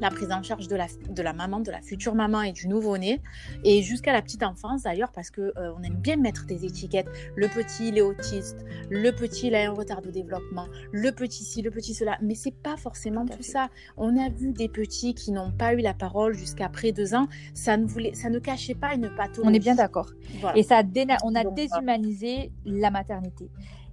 la 0.00 0.10
prise 0.10 0.30
en 0.32 0.42
charge 0.42 0.68
de 0.68 0.76
la, 0.76 0.86
de 1.08 1.22
la 1.22 1.32
maman, 1.32 1.60
de 1.60 1.70
la 1.70 1.80
future 1.80 2.14
maman 2.14 2.42
et 2.42 2.52
du 2.52 2.68
nouveau-né, 2.68 3.20
et 3.64 3.82
jusqu'à 3.82 4.12
la 4.12 4.22
petite 4.22 4.42
enfance 4.42 4.82
d'ailleurs, 4.82 5.12
parce 5.12 5.30
qu'on 5.30 5.42
euh, 5.42 5.72
on 5.76 5.82
aime 5.82 5.96
bien 5.96 6.16
mettre 6.16 6.46
des 6.46 6.64
étiquettes. 6.64 7.08
Le 7.36 7.48
petit, 7.48 7.88
il 7.88 7.98
est 7.98 8.02
autiste, 8.02 8.64
le 8.90 9.10
petit, 9.12 9.48
il 9.48 9.54
a 9.54 9.70
un 9.70 9.72
retard 9.72 10.02
de 10.02 10.10
développement, 10.10 10.66
le 10.92 11.12
petit 11.12 11.44
ci, 11.44 11.62
le 11.62 11.70
petit 11.70 11.94
cela, 11.94 12.18
mais 12.22 12.34
c'est 12.34 12.54
pas 12.54 12.76
forcément 12.76 13.26
tout, 13.26 13.42
ça. 13.42 13.68
On 13.96 14.16
a 14.18 14.28
vu 14.28 14.52
des 14.52 14.68
petits 14.68 15.14
qui 15.14 15.32
n'ont 15.32 15.52
pas 15.52 15.74
eu 15.74 15.78
la 15.78 15.94
parole 15.94 16.34
jusqu'à 16.34 16.68
près 16.68 16.92
deux 16.92 17.14
ans, 17.14 17.26
ça 17.54 17.76
ne, 17.76 17.86
voulait, 17.86 18.14
ça 18.14 18.30
ne 18.30 18.38
cachait 18.38 18.74
pas 18.74 18.94
une 18.94 19.10
pathologie. 19.14 19.50
On 19.50 19.54
est 19.54 19.58
bien 19.58 19.74
d'accord. 19.74 20.10
Et 20.54 20.62
ça 20.62 20.82
on 21.24 21.34
a 21.34 21.44
déshumanisé 21.44 22.52
la 22.64 22.90
maternité. 22.90 23.50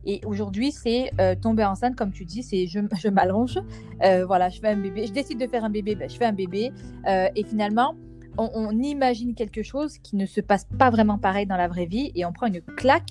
Et 0.08 0.22
aujourd'hui, 0.26 0.72
c'est 0.72 1.12
euh, 1.20 1.36
tomber 1.36 1.66
enceinte, 1.66 1.98
comme 1.98 2.14
tu 2.14 2.24
dis, 2.24 2.42
c'est 2.42 2.66
je, 2.66 2.80
je 3.00 3.10
m'allonge, 3.10 3.60
euh, 4.04 4.26
voilà, 4.26 4.50
je 4.50 4.60
fais 4.60 4.70
un 4.70 4.78
bébé, 4.78 5.06
je 5.06 5.12
décide 5.12 5.38
de 5.38 5.46
faire 5.48 5.66
un 5.66 5.70
bébé, 5.70 5.96
ben, 5.96 6.10
je 6.10 6.16
fais 6.16 6.26
un 6.26 6.34
bébé. 6.34 6.72
Euh, 7.08 7.28
et 7.36 7.44
finalement, 7.44 7.94
on, 8.38 8.72
imagine 8.80 9.34
quelque 9.34 9.64
chose 9.64 9.98
qui 9.98 10.16
ne 10.16 10.26
se 10.26 10.42
passe 10.42 10.66
pas 10.78 10.92
vraiment 10.92 11.18
pareil 11.18 11.46
dans 11.48 11.58
la 11.58 11.68
vraie 11.68 11.88
vie 11.88 12.12
et 12.16 12.24
on 12.24 12.32
prend 12.32 12.48
une 12.48 12.62
claque 12.62 13.10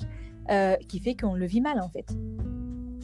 qui 0.86 1.00
fait 1.00 1.16
qu'on 1.16 1.34
le 1.34 1.44
vit 1.46 1.60
mal 1.60 1.80
en 1.80 1.88
fait. 1.88 2.06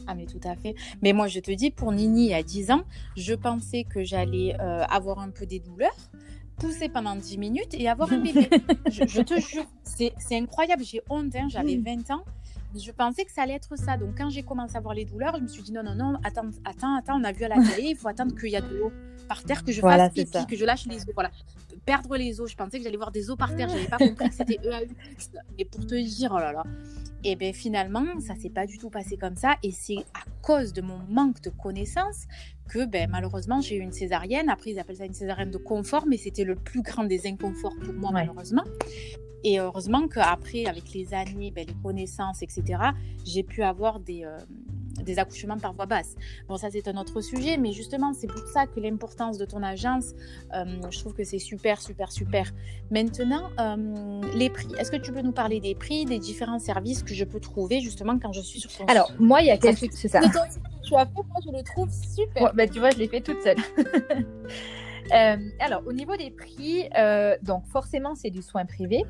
Ah 0.07 0.15
mais 0.15 0.25
tout 0.25 0.39
à 0.45 0.55
fait. 0.55 0.73
Mais 1.01 1.11
moi 1.11 1.27
je 1.27 1.41
te 1.41 1.51
dis, 1.51 1.69
pour 1.69 1.91
Nini 1.91 2.33
à 2.33 2.41
10 2.41 2.71
ans, 2.71 2.83
je 3.17 3.33
pensais 3.33 3.83
que 3.83 4.05
j'allais 4.05 4.55
avoir 4.57 5.19
un 5.19 5.31
peu 5.31 5.45
des 5.45 5.59
douleurs, 5.59 5.91
pousser 6.57 6.87
pendant 6.87 7.17
10 7.17 7.37
minutes 7.37 7.73
et 7.73 7.89
avoir 7.89 8.13
un 8.13 8.19
bébé. 8.19 8.47
je, 8.89 9.21
te 9.21 9.37
jure, 9.41 9.65
c'est 9.83 10.13
incroyable, 10.31 10.85
j'ai 10.85 11.01
honte, 11.09 11.35
hein, 11.35 11.47
j'avais 11.49 11.75
20 11.75 12.09
ans 12.11 12.23
je 12.75 12.91
pensais 12.91 13.25
que 13.25 13.31
ça 13.31 13.43
allait 13.43 13.53
être 13.53 13.77
ça. 13.77 13.97
Donc, 13.97 14.17
quand 14.17 14.29
j'ai 14.29 14.43
commencé 14.43 14.75
à 14.75 14.79
voir 14.79 14.93
les 14.93 15.05
douleurs, 15.05 15.35
je 15.37 15.41
me 15.41 15.47
suis 15.47 15.63
dit 15.63 15.71
non, 15.71 15.83
non, 15.83 15.95
non, 15.95 16.17
attends, 16.23 16.49
attends, 16.65 16.95
attends, 16.95 17.19
on 17.19 17.23
a 17.23 17.31
vu 17.31 17.43
à 17.43 17.49
la 17.49 17.55
télé, 17.55 17.89
il 17.89 17.95
faut 17.95 18.07
attendre 18.07 18.35
qu'il 18.35 18.49
y 18.49 18.55
a 18.55 18.61
de 18.61 18.75
l'eau 18.75 18.91
par 19.27 19.43
terre, 19.43 19.63
que 19.63 19.71
je 19.71 19.81
fasse 19.81 20.11
pipi, 20.11 20.45
que 20.47 20.55
je 20.55 20.65
lâche 20.65 20.85
les 20.87 21.01
os. 21.01 21.13
Voilà. 21.13 21.31
Perdre 21.85 22.15
les 22.15 22.39
os. 22.39 22.49
Je 22.49 22.55
pensais 22.55 22.77
que 22.77 22.83
j'allais 22.83 22.97
voir 22.97 23.11
des 23.11 23.29
os 23.29 23.37
par 23.37 23.55
terre. 23.55 23.69
Je 23.69 23.75
n'avais 23.75 23.87
pas 23.87 23.97
compris 23.97 24.29
que 24.29 24.35
c'était 24.35 24.59
EAU. 24.63 24.87
Et 25.57 25.65
pour 25.65 25.85
te 25.85 25.95
dire, 25.95 26.31
oh 26.33 26.39
là 26.39 26.51
là. 26.53 26.63
Et 27.25 27.35
bien 27.35 27.53
finalement, 27.53 28.05
ça 28.19 28.35
s'est 28.35 28.49
pas 28.49 28.65
du 28.65 28.77
tout 28.77 28.89
passé 28.89 29.17
comme 29.17 29.35
ça. 29.35 29.55
Et 29.63 29.71
c'est 29.71 29.99
à 30.13 30.23
cause 30.41 30.73
de 30.73 30.81
mon 30.81 30.99
manque 31.09 31.41
de 31.41 31.49
connaissances 31.49 32.25
que 32.69 32.85
ben, 32.85 33.09
malheureusement 33.09 33.61
j'ai 33.61 33.77
eu 33.77 33.81
une 33.81 33.91
césarienne. 33.91 34.49
Après, 34.49 34.71
ils 34.71 34.79
appellent 34.79 34.97
ça 34.97 35.05
une 35.05 35.13
césarienne 35.13 35.51
de 35.51 35.57
confort, 35.57 36.05
mais 36.05 36.17
c'était 36.17 36.43
le 36.43 36.55
plus 36.55 36.81
grand 36.81 37.03
des 37.03 37.27
inconforts 37.27 37.75
pour 37.83 37.93
moi, 37.93 38.11
malheureusement. 38.11 38.63
Et 39.43 39.59
heureusement 39.59 40.07
qu'après, 40.07 40.65
avec 40.65 40.93
les 40.93 41.13
années, 41.13 41.51
ben, 41.51 41.65
les 41.67 41.75
connaissances, 41.83 42.41
etc., 42.41 42.63
j'ai 43.25 43.43
pu 43.43 43.61
avoir 43.63 43.99
des, 43.99 44.23
euh, 44.23 44.37
des 45.01 45.19
accouchements 45.19 45.57
par 45.57 45.73
voie 45.73 45.85
basse. 45.85 46.15
Bon, 46.47 46.57
ça, 46.57 46.69
c'est 46.71 46.87
un 46.87 46.97
autre 46.97 47.21
sujet, 47.21 47.57
mais 47.57 47.71
justement, 47.71 48.13
c'est 48.13 48.27
pour 48.27 48.47
ça 48.47 48.67
que 48.67 48.79
l'importance 48.79 49.37
de 49.37 49.45
ton 49.45 49.63
agence, 49.63 50.13
euh, 50.53 50.65
je 50.89 50.99
trouve 50.99 51.13
que 51.13 51.23
c'est 51.23 51.39
super, 51.39 51.81
super, 51.81 52.11
super. 52.11 52.51
Maintenant, 52.91 53.49
euh, 53.59 54.21
les 54.35 54.49
prix. 54.49 54.69
Est-ce 54.77 54.91
que 54.91 54.97
tu 54.97 55.11
peux 55.11 55.21
nous 55.21 55.31
parler 55.31 55.59
des 55.59 55.75
prix, 55.75 56.05
des 56.05 56.19
différents 56.19 56.59
services 56.59 57.03
que 57.03 57.13
je 57.13 57.23
peux 57.25 57.39
trouver 57.39 57.81
justement 57.81 58.19
quand 58.19 58.31
je 58.31 58.41
suis 58.41 58.59
sur 58.59 58.71
ton 58.71 58.85
Alors, 58.85 59.11
moi, 59.19 59.41
il 59.41 59.47
y 59.47 59.51
a 59.51 59.57
quelque 59.57 59.79
chose, 59.79 59.89
c'est 59.93 60.07
ça. 60.07 60.21
Tu 60.83 60.95
as 60.95 61.05
fait, 61.05 61.13
moi, 61.13 61.39
je 61.45 61.51
le 61.51 61.63
trouve 61.63 61.89
super. 61.89 62.53
ben, 62.53 62.69
tu 62.69 62.79
vois, 62.79 62.91
je 62.91 62.97
l'ai 62.97 63.07
fait 63.07 63.21
toute 63.21 63.41
seule. 63.41 63.57
Euh, 65.11 65.37
alors, 65.59 65.83
au 65.85 65.93
niveau 65.93 66.15
des 66.15 66.31
prix, 66.31 66.89
euh, 66.97 67.35
donc 67.41 67.65
forcément, 67.67 68.15
c'est 68.15 68.29
du 68.29 68.41
soin 68.41 68.65
privé. 68.65 69.03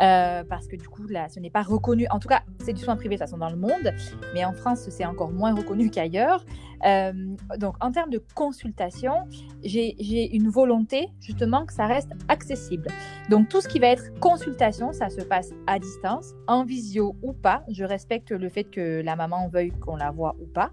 Euh, 0.00 0.44
parce 0.44 0.66
que 0.66 0.76
du 0.76 0.88
coup, 0.88 1.06
là, 1.06 1.28
ce 1.28 1.40
n'est 1.40 1.50
pas 1.50 1.62
reconnu. 1.62 2.06
En 2.10 2.18
tout 2.18 2.28
cas, 2.28 2.42
c'est 2.64 2.72
du 2.72 2.82
soin 2.82 2.96
privé 2.96 3.16
de 3.16 3.20
toute 3.20 3.28
façon 3.28 3.38
dans 3.38 3.50
le 3.50 3.56
monde, 3.56 3.94
mais 4.34 4.44
en 4.44 4.52
France, 4.52 4.88
c'est 4.90 5.06
encore 5.06 5.30
moins 5.32 5.54
reconnu 5.54 5.90
qu'ailleurs. 5.90 6.44
Euh, 6.84 7.12
donc, 7.58 7.74
en 7.80 7.90
termes 7.90 8.10
de 8.10 8.22
consultation, 8.34 9.26
j'ai 9.64 10.36
une 10.36 10.48
volonté 10.48 11.08
justement 11.20 11.64
que 11.64 11.72
ça 11.72 11.86
reste 11.86 12.10
accessible. 12.28 12.88
Donc, 13.30 13.48
tout 13.48 13.60
ce 13.60 13.68
qui 13.68 13.78
va 13.78 13.88
être 13.88 14.12
consultation, 14.20 14.92
ça 14.92 15.08
se 15.08 15.22
passe 15.22 15.50
à 15.66 15.78
distance, 15.78 16.34
en 16.46 16.64
visio 16.64 17.16
ou 17.22 17.32
pas. 17.32 17.62
Je 17.68 17.84
respecte 17.84 18.30
le 18.30 18.48
fait 18.50 18.64
que 18.64 19.00
la 19.02 19.16
maman 19.16 19.48
veuille 19.48 19.70
qu'on 19.70 19.96
la 19.96 20.10
voit 20.10 20.36
ou 20.40 20.46
pas. 20.46 20.70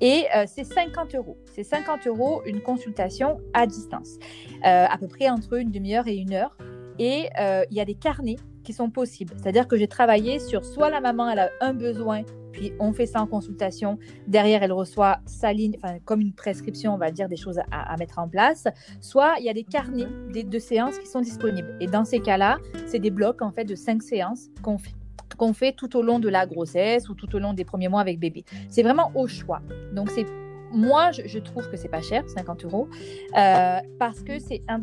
Et 0.00 0.26
euh, 0.36 0.44
c'est 0.46 0.64
50 0.64 1.14
euros. 1.14 1.38
C'est 1.54 1.64
50 1.64 2.06
euros 2.08 2.42
une 2.46 2.60
consultation 2.60 3.40
à 3.52 3.66
distance, 3.66 4.18
à 4.62 4.96
peu 4.98 5.06
près 5.06 5.30
entre 5.30 5.54
une 5.54 5.70
demi-heure 5.70 6.08
et 6.08 6.16
une 6.16 6.32
heure. 6.32 6.56
Et 6.98 7.28
il 7.70 7.76
y 7.76 7.80
a 7.80 7.84
des 7.84 7.94
carnets 7.94 8.36
qui 8.64 8.72
sont 8.72 8.90
possibles. 8.90 9.34
C'est-à-dire 9.40 9.68
que 9.68 9.76
j'ai 9.76 9.86
travaillé 9.86 10.38
sur 10.40 10.64
soit 10.64 10.90
la 10.90 11.00
maman, 11.00 11.30
elle 11.30 11.38
a 11.38 11.50
un 11.60 11.74
besoin, 11.74 12.22
puis 12.52 12.72
on 12.80 12.92
fait 12.92 13.06
ça 13.06 13.20
en 13.20 13.26
consultation. 13.26 13.98
Derrière, 14.26 14.62
elle 14.62 14.72
reçoit 14.72 15.18
sa 15.26 15.52
ligne, 15.52 15.76
enfin, 15.76 15.98
comme 16.04 16.20
une 16.20 16.32
prescription, 16.32 16.94
on 16.94 16.98
va 16.98 17.10
dire, 17.10 17.28
des 17.28 17.36
choses 17.36 17.60
à, 17.70 17.96
mettre 17.96 18.18
en 18.18 18.28
place. 18.28 18.66
Soit 19.00 19.34
il 19.38 19.44
y 19.44 19.50
a 19.50 19.52
des 19.52 19.64
carnets 19.64 20.08
de 20.32 20.58
séances 20.58 20.98
qui 20.98 21.06
sont 21.06 21.20
disponibles. 21.20 21.76
Et 21.80 21.86
dans 21.86 22.04
ces 22.04 22.20
cas-là, 22.20 22.58
c'est 22.86 22.98
des 22.98 23.10
blocs, 23.10 23.42
en 23.42 23.52
fait, 23.52 23.64
de 23.64 23.74
cinq 23.74 24.02
séances 24.02 24.48
qu'on 24.62 24.78
fait 24.78 24.94
qu'on 25.36 25.52
fait 25.52 25.72
tout 25.72 25.96
au 25.96 26.02
long 26.02 26.20
de 26.20 26.28
la 26.28 26.46
grossesse 26.46 27.08
ou 27.08 27.14
tout 27.14 27.34
au 27.34 27.40
long 27.40 27.54
des 27.54 27.64
premiers 27.64 27.88
mois 27.88 28.00
avec 28.00 28.20
bébé. 28.20 28.44
C'est 28.68 28.84
vraiment 28.84 29.10
au 29.16 29.26
choix. 29.26 29.62
Donc 29.92 30.08
c'est 30.10 30.26
moi 30.70 31.10
je, 31.10 31.38
trouve 31.38 31.68
que 31.68 31.76
c'est 31.76 31.88
pas 31.88 32.02
cher, 32.02 32.22
50 32.28 32.64
euros, 32.64 32.88
euh, 33.36 33.78
parce 33.98 34.22
que 34.22 34.38
c'est 34.38 34.62
un. 34.68 34.82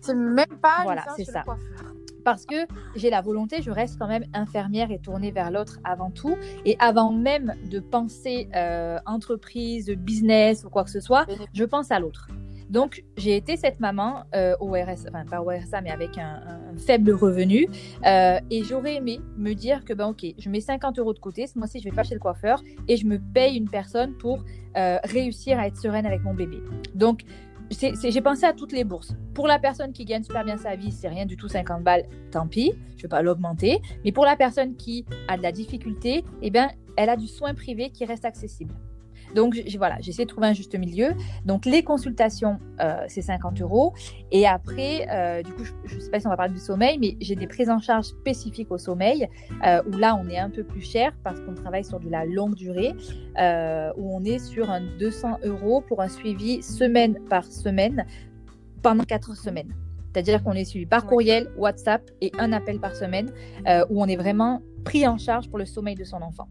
C'est 0.00 0.14
même 0.14 0.58
pas. 0.60 0.82
Voilà, 0.82 1.04
c'est 1.16 1.24
ça 1.24 1.44
parce 2.24 2.46
que 2.46 2.66
j'ai 2.96 3.10
la 3.10 3.20
volonté, 3.20 3.62
je 3.62 3.70
reste 3.70 3.98
quand 3.98 4.08
même 4.08 4.24
infirmière 4.32 4.90
et 4.90 4.98
tournée 4.98 5.30
vers 5.30 5.50
l'autre 5.50 5.78
avant 5.84 6.10
tout. 6.10 6.36
Et 6.64 6.76
avant 6.78 7.12
même 7.12 7.54
de 7.70 7.78
penser 7.80 8.48
euh, 8.56 8.98
entreprise, 9.06 9.90
business 9.90 10.64
ou 10.64 10.70
quoi 10.70 10.84
que 10.84 10.90
ce 10.90 11.00
soit, 11.00 11.26
je 11.52 11.64
pense 11.64 11.90
à 11.90 12.00
l'autre. 12.00 12.28
Donc, 12.70 13.04
j'ai 13.18 13.36
été 13.36 13.56
cette 13.56 13.78
maman 13.78 14.24
euh, 14.34 14.56
au 14.58 14.70
RSA, 14.70 15.10
enfin 15.10 15.24
pas 15.30 15.42
au 15.42 15.50
RSA, 15.50 15.82
mais 15.82 15.90
avec 15.90 16.16
un, 16.16 16.40
faible 16.78 17.12
revenu. 17.12 17.68
Euh, 18.06 18.40
et 18.50 18.64
j'aurais 18.64 18.96
aimé 18.96 19.20
me 19.36 19.52
dire 19.52 19.84
que, 19.84 19.92
ben 19.92 20.08
ok, 20.08 20.24
je 20.38 20.48
mets 20.48 20.60
50 20.60 20.98
euros 20.98 21.12
de 21.12 21.18
côté, 21.18 21.46
ce 21.46 21.58
mois-ci, 21.58 21.78
je 21.78 21.84
vais 21.84 21.94
pas 21.94 22.04
chez 22.04 22.14
le 22.14 22.20
coiffeur 22.20 22.62
et 22.88 22.96
je 22.96 23.06
me 23.06 23.18
paye 23.18 23.56
une 23.58 23.68
personne 23.68 24.14
pour 24.14 24.42
réussir 24.74 25.58
à 25.58 25.68
être 25.68 25.76
sereine 25.76 26.06
avec 26.06 26.24
mon 26.24 26.34
bébé. 26.34 26.58
Donc, 26.94 27.20
j'ai 27.80 28.20
pensé 28.20 28.44
à 28.44 28.52
toutes 28.52 28.72
les 28.72 28.84
bourses. 28.84 29.14
Pour 29.34 29.46
la 29.46 29.58
personne 29.58 29.92
qui 29.92 30.04
gagne 30.04 30.22
super 30.22 30.44
bien 30.44 30.56
sa 30.56 30.76
vie, 30.76 30.92
c'est 30.92 31.08
rien 31.08 31.26
du 31.26 31.36
tout 31.36 31.48
50 31.48 31.82
balles, 31.82 32.04
tant 32.30 32.46
pis, 32.46 32.72
je 32.90 32.96
ne 32.96 33.02
vais 33.02 33.08
pas 33.08 33.22
l'augmenter. 33.22 33.80
Mais 34.04 34.12
pour 34.12 34.24
la 34.24 34.36
personne 34.36 34.76
qui 34.76 35.04
a 35.28 35.36
de 35.36 35.42
la 35.42 35.52
difficulté, 35.52 36.24
eh 36.42 36.50
bien, 36.50 36.70
elle 36.96 37.10
a 37.10 37.16
du 37.16 37.26
soin 37.26 37.54
privé 37.54 37.90
qui 37.90 38.04
reste 38.04 38.24
accessible. 38.24 38.74
Donc 39.34 39.60
voilà, 39.76 39.96
j'essaie 40.00 40.24
de 40.24 40.28
trouver 40.28 40.46
un 40.46 40.52
juste 40.52 40.74
milieu. 40.78 41.12
Donc 41.44 41.66
les 41.66 41.82
consultations, 41.82 42.58
euh, 42.80 43.04
c'est 43.08 43.22
50 43.22 43.60
euros. 43.60 43.92
Et 44.30 44.46
après, 44.46 45.06
euh, 45.10 45.42
du 45.42 45.52
coup, 45.52 45.64
je 45.84 45.96
ne 45.96 46.00
sais 46.00 46.10
pas 46.10 46.20
si 46.20 46.26
on 46.26 46.30
va 46.30 46.36
parler 46.36 46.54
du 46.54 46.60
sommeil, 46.60 46.98
mais 46.98 47.16
j'ai 47.20 47.34
des 47.34 47.46
prises 47.46 47.70
en 47.70 47.80
charge 47.80 48.06
spécifiques 48.06 48.70
au 48.70 48.78
sommeil, 48.78 49.28
euh, 49.66 49.82
où 49.86 49.96
là, 49.96 50.16
on 50.16 50.28
est 50.28 50.38
un 50.38 50.50
peu 50.50 50.64
plus 50.64 50.80
cher 50.80 51.12
parce 51.24 51.40
qu'on 51.40 51.54
travaille 51.54 51.84
sur 51.84 52.00
de 52.00 52.08
la 52.08 52.24
longue 52.24 52.54
durée, 52.54 52.92
où 53.96 54.16
on 54.16 54.24
est 54.24 54.38
sur 54.38 54.70
un 54.70 54.80
200 54.98 55.38
euros 55.44 55.80
pour 55.80 56.00
un 56.00 56.08
suivi 56.08 56.62
semaine 56.62 57.18
par 57.28 57.44
semaine 57.44 58.06
pendant 58.82 59.04
4 59.04 59.36
semaines. 59.36 59.74
C'est-à-dire 60.12 60.44
qu'on 60.44 60.52
est 60.52 60.64
suivi 60.64 60.86
par 60.86 61.06
courriel, 61.06 61.50
WhatsApp 61.56 62.02
et 62.20 62.30
un 62.38 62.52
appel 62.52 62.78
par 62.78 62.94
semaine, 62.94 63.32
où 63.90 64.02
on 64.02 64.06
est 64.06 64.16
vraiment 64.16 64.62
pris 64.84 65.08
en 65.08 65.18
charge 65.18 65.48
pour 65.48 65.58
le 65.58 65.64
sommeil 65.64 65.96
de 65.96 66.04
son 66.04 66.22
enfant. 66.22 66.48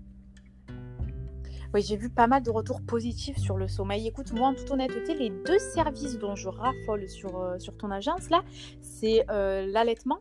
Oui, 1.73 1.81
j'ai 1.81 1.97
vu 1.97 2.09
pas 2.09 2.27
mal 2.27 2.43
de 2.43 2.51
retours 2.51 2.81
positifs 2.81 3.37
sur 3.37 3.57
le 3.57 3.67
sommeil. 3.67 4.07
Écoute, 4.07 4.31
moi, 4.31 4.49
en 4.49 4.53
toute 4.53 4.69
honnêteté, 4.69 5.15
les 5.15 5.31
deux 5.31 5.57
services 5.57 6.19
dont 6.19 6.35
je 6.35 6.47
raffole 6.47 7.09
sur, 7.09 7.39
euh, 7.39 7.57
sur 7.57 7.75
ton 7.75 7.89
agence, 7.89 8.29
là, 8.29 8.43
c'est 8.79 9.25
euh, 9.31 9.65
l'allaitement 9.65 10.19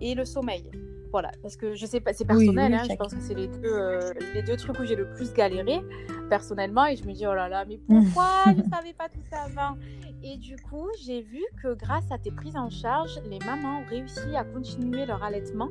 et 0.00 0.16
le 0.16 0.24
sommeil. 0.24 0.68
Voilà, 1.12 1.30
parce 1.40 1.56
que 1.56 1.74
je 1.74 1.86
sais 1.86 2.00
pas, 2.00 2.12
c'est 2.12 2.24
personnel, 2.24 2.74
hein, 2.74 2.82
je 2.88 2.94
pense 2.96 3.14
que 3.14 3.20
c'est 3.20 3.34
les 3.34 3.46
deux, 3.46 3.72
euh, 3.72 4.12
les 4.34 4.42
deux 4.42 4.56
trucs 4.56 4.78
où 4.78 4.84
j'ai 4.84 4.96
le 4.96 5.08
plus 5.14 5.32
galéré 5.32 5.80
personnellement 6.28 6.84
et 6.84 6.96
je 6.96 7.04
me 7.04 7.12
dis 7.14 7.26
oh 7.26 7.32
là 7.32 7.48
là, 7.48 7.64
mais 7.64 7.78
pourquoi 7.78 8.44
je 8.48 8.62
savais 8.70 8.92
pas 8.92 9.08
tout 9.08 9.22
ça 9.30 9.44
avant? 9.44 9.78
Et 10.22 10.36
du 10.36 10.56
coup, 10.56 10.88
j'ai 11.00 11.22
vu 11.22 11.42
que 11.62 11.74
grâce 11.74 12.10
à 12.10 12.18
tes 12.18 12.30
prises 12.30 12.56
en 12.56 12.68
charge, 12.68 13.20
les 13.30 13.38
mamans 13.38 13.78
ont 13.78 13.88
réussi 13.88 14.36
à 14.36 14.44
continuer 14.44 15.06
leur 15.06 15.22
allaitement 15.22 15.70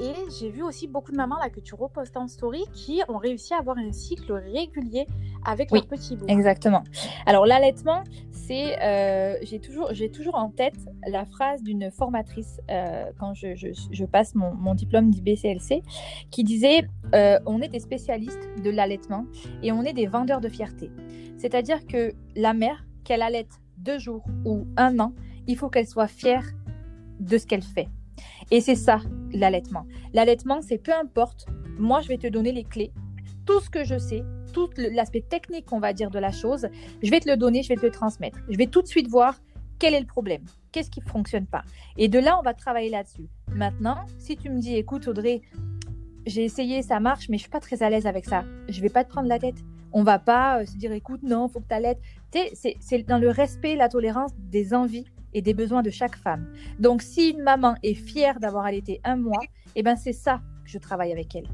et 0.00 0.12
j'ai 0.38 0.50
vu 0.50 0.62
aussi 0.62 0.86
beaucoup 0.86 1.12
de 1.12 1.16
mamans 1.16 1.38
là 1.38 1.50
que 1.50 1.60
tu 1.60 1.74
repostes 1.74 2.16
en 2.16 2.28
story 2.28 2.64
qui 2.72 3.02
ont 3.08 3.18
réussi 3.18 3.54
à 3.54 3.58
avoir 3.58 3.78
un 3.78 3.92
cycle 3.92 4.32
régulier 4.32 5.06
avec 5.44 5.70
leur 5.70 5.86
petit 5.86 6.16
bout. 6.16 6.26
Exactement. 6.28 6.82
Alors 7.26 7.46
l'allaitement, 7.46 8.02
c'est 8.30 8.80
euh, 8.82 9.36
j'ai 9.42 9.58
toujours 9.58 9.88
j'ai 9.92 10.10
toujours 10.10 10.34
en 10.34 10.48
tête 10.48 10.76
la 11.06 11.24
phrase 11.24 11.62
d'une 11.62 11.90
formatrice 11.90 12.60
euh, 12.70 13.10
quand 13.18 13.34
je, 13.34 13.54
je, 13.54 14.04
passe 14.04 14.34
mon, 14.34 14.54
mon 14.54 14.74
diplôme 14.74 15.10
d'IBCLC 15.10 15.82
qui 16.30 16.44
disait 16.44 16.88
euh, 17.14 17.38
on 17.46 17.60
est 17.60 17.68
des 17.68 17.80
spécialistes 17.80 18.48
de 18.62 18.70
l'allaitement 18.70 19.26
et 19.62 19.72
on 19.72 19.82
est 19.82 19.92
des 19.92 20.06
vendeurs 20.06 20.40
de 20.40 20.48
fierté. 20.48 20.90
C'est-à-dire 21.38 21.86
que 21.86 22.12
la 22.36 22.54
mère 22.54 22.84
qu'elle 23.04 23.22
allaite 23.22 23.60
deux 23.78 23.98
jours 23.98 24.24
ou 24.44 24.66
un 24.76 24.98
an, 25.00 25.12
il 25.46 25.56
faut 25.56 25.68
qu'elle 25.68 25.86
soit 25.88 26.06
fière 26.06 26.44
de 27.20 27.38
ce 27.38 27.46
qu'elle 27.46 27.62
fait. 27.62 27.88
Et 28.50 28.60
c'est 28.60 28.74
ça, 28.74 29.00
l'allaitement. 29.32 29.86
L'allaitement, 30.12 30.60
c'est 30.62 30.78
peu 30.78 30.92
importe, 30.92 31.46
moi 31.78 32.00
je 32.00 32.08
vais 32.08 32.18
te 32.18 32.26
donner 32.26 32.52
les 32.52 32.64
clés, 32.64 32.92
tout 33.46 33.60
ce 33.60 33.70
que 33.70 33.84
je 33.84 33.98
sais, 33.98 34.22
tout 34.52 34.68
l'aspect 34.76 35.22
technique, 35.22 35.72
on 35.72 35.80
va 35.80 35.92
dire, 35.92 36.10
de 36.10 36.18
la 36.18 36.30
chose, 36.30 36.68
je 37.02 37.10
vais 37.10 37.20
te 37.20 37.28
le 37.28 37.36
donner, 37.36 37.62
je 37.62 37.68
vais 37.68 37.76
te 37.76 37.86
le 37.86 37.90
transmettre. 37.90 38.38
Je 38.48 38.56
vais 38.56 38.66
tout 38.66 38.82
de 38.82 38.86
suite 38.86 39.08
voir 39.08 39.40
quel 39.78 39.94
est 39.94 40.00
le 40.00 40.06
problème, 40.06 40.44
qu'est-ce 40.70 40.90
qui 40.90 41.00
ne 41.00 41.08
fonctionne 41.08 41.46
pas. 41.46 41.62
Et 41.96 42.08
de 42.08 42.18
là, 42.18 42.38
on 42.38 42.42
va 42.42 42.54
travailler 42.54 42.90
là-dessus. 42.90 43.28
Maintenant, 43.48 43.96
si 44.18 44.36
tu 44.36 44.50
me 44.50 44.60
dis, 44.60 44.76
écoute 44.76 45.08
Audrey, 45.08 45.42
j'ai 46.26 46.44
essayé, 46.44 46.82
ça 46.82 47.00
marche, 47.00 47.28
mais 47.28 47.36
je 47.36 47.42
suis 47.42 47.50
pas 47.50 47.60
très 47.60 47.82
à 47.82 47.90
l'aise 47.90 48.06
avec 48.06 48.26
ça, 48.26 48.44
je 48.68 48.80
vais 48.80 48.88
pas 48.88 49.04
te 49.04 49.10
prendre 49.10 49.28
la 49.28 49.38
tête. 49.38 49.56
On 49.94 50.04
va 50.04 50.18
pas 50.18 50.60
euh, 50.60 50.66
se 50.66 50.76
dire, 50.76 50.92
écoute, 50.92 51.22
non, 51.22 51.48
faut 51.48 51.60
que 51.60 51.68
tu 51.68 51.74
allaites. 51.74 52.00
C'est 52.54 53.02
dans 53.06 53.18
le 53.18 53.28
respect, 53.28 53.76
la 53.76 53.88
tolérance 53.88 54.32
des 54.38 54.72
envies 54.72 55.04
et 55.34 55.42
des 55.42 55.54
besoins 55.54 55.82
de 55.82 55.90
chaque 55.90 56.16
femme. 56.16 56.46
Donc, 56.78 57.02
si 57.02 57.30
une 57.30 57.42
maman 57.42 57.74
est 57.82 57.94
fière 57.94 58.40
d'avoir 58.40 58.64
allaité 58.64 59.00
un 59.04 59.16
mois, 59.16 59.42
eh 59.74 59.82
ben, 59.82 59.96
c'est 59.96 60.12
ça 60.12 60.40
que 60.64 60.70
je 60.70 60.78
travaille 60.78 61.12
avec 61.12 61.34
elle. 61.34 61.48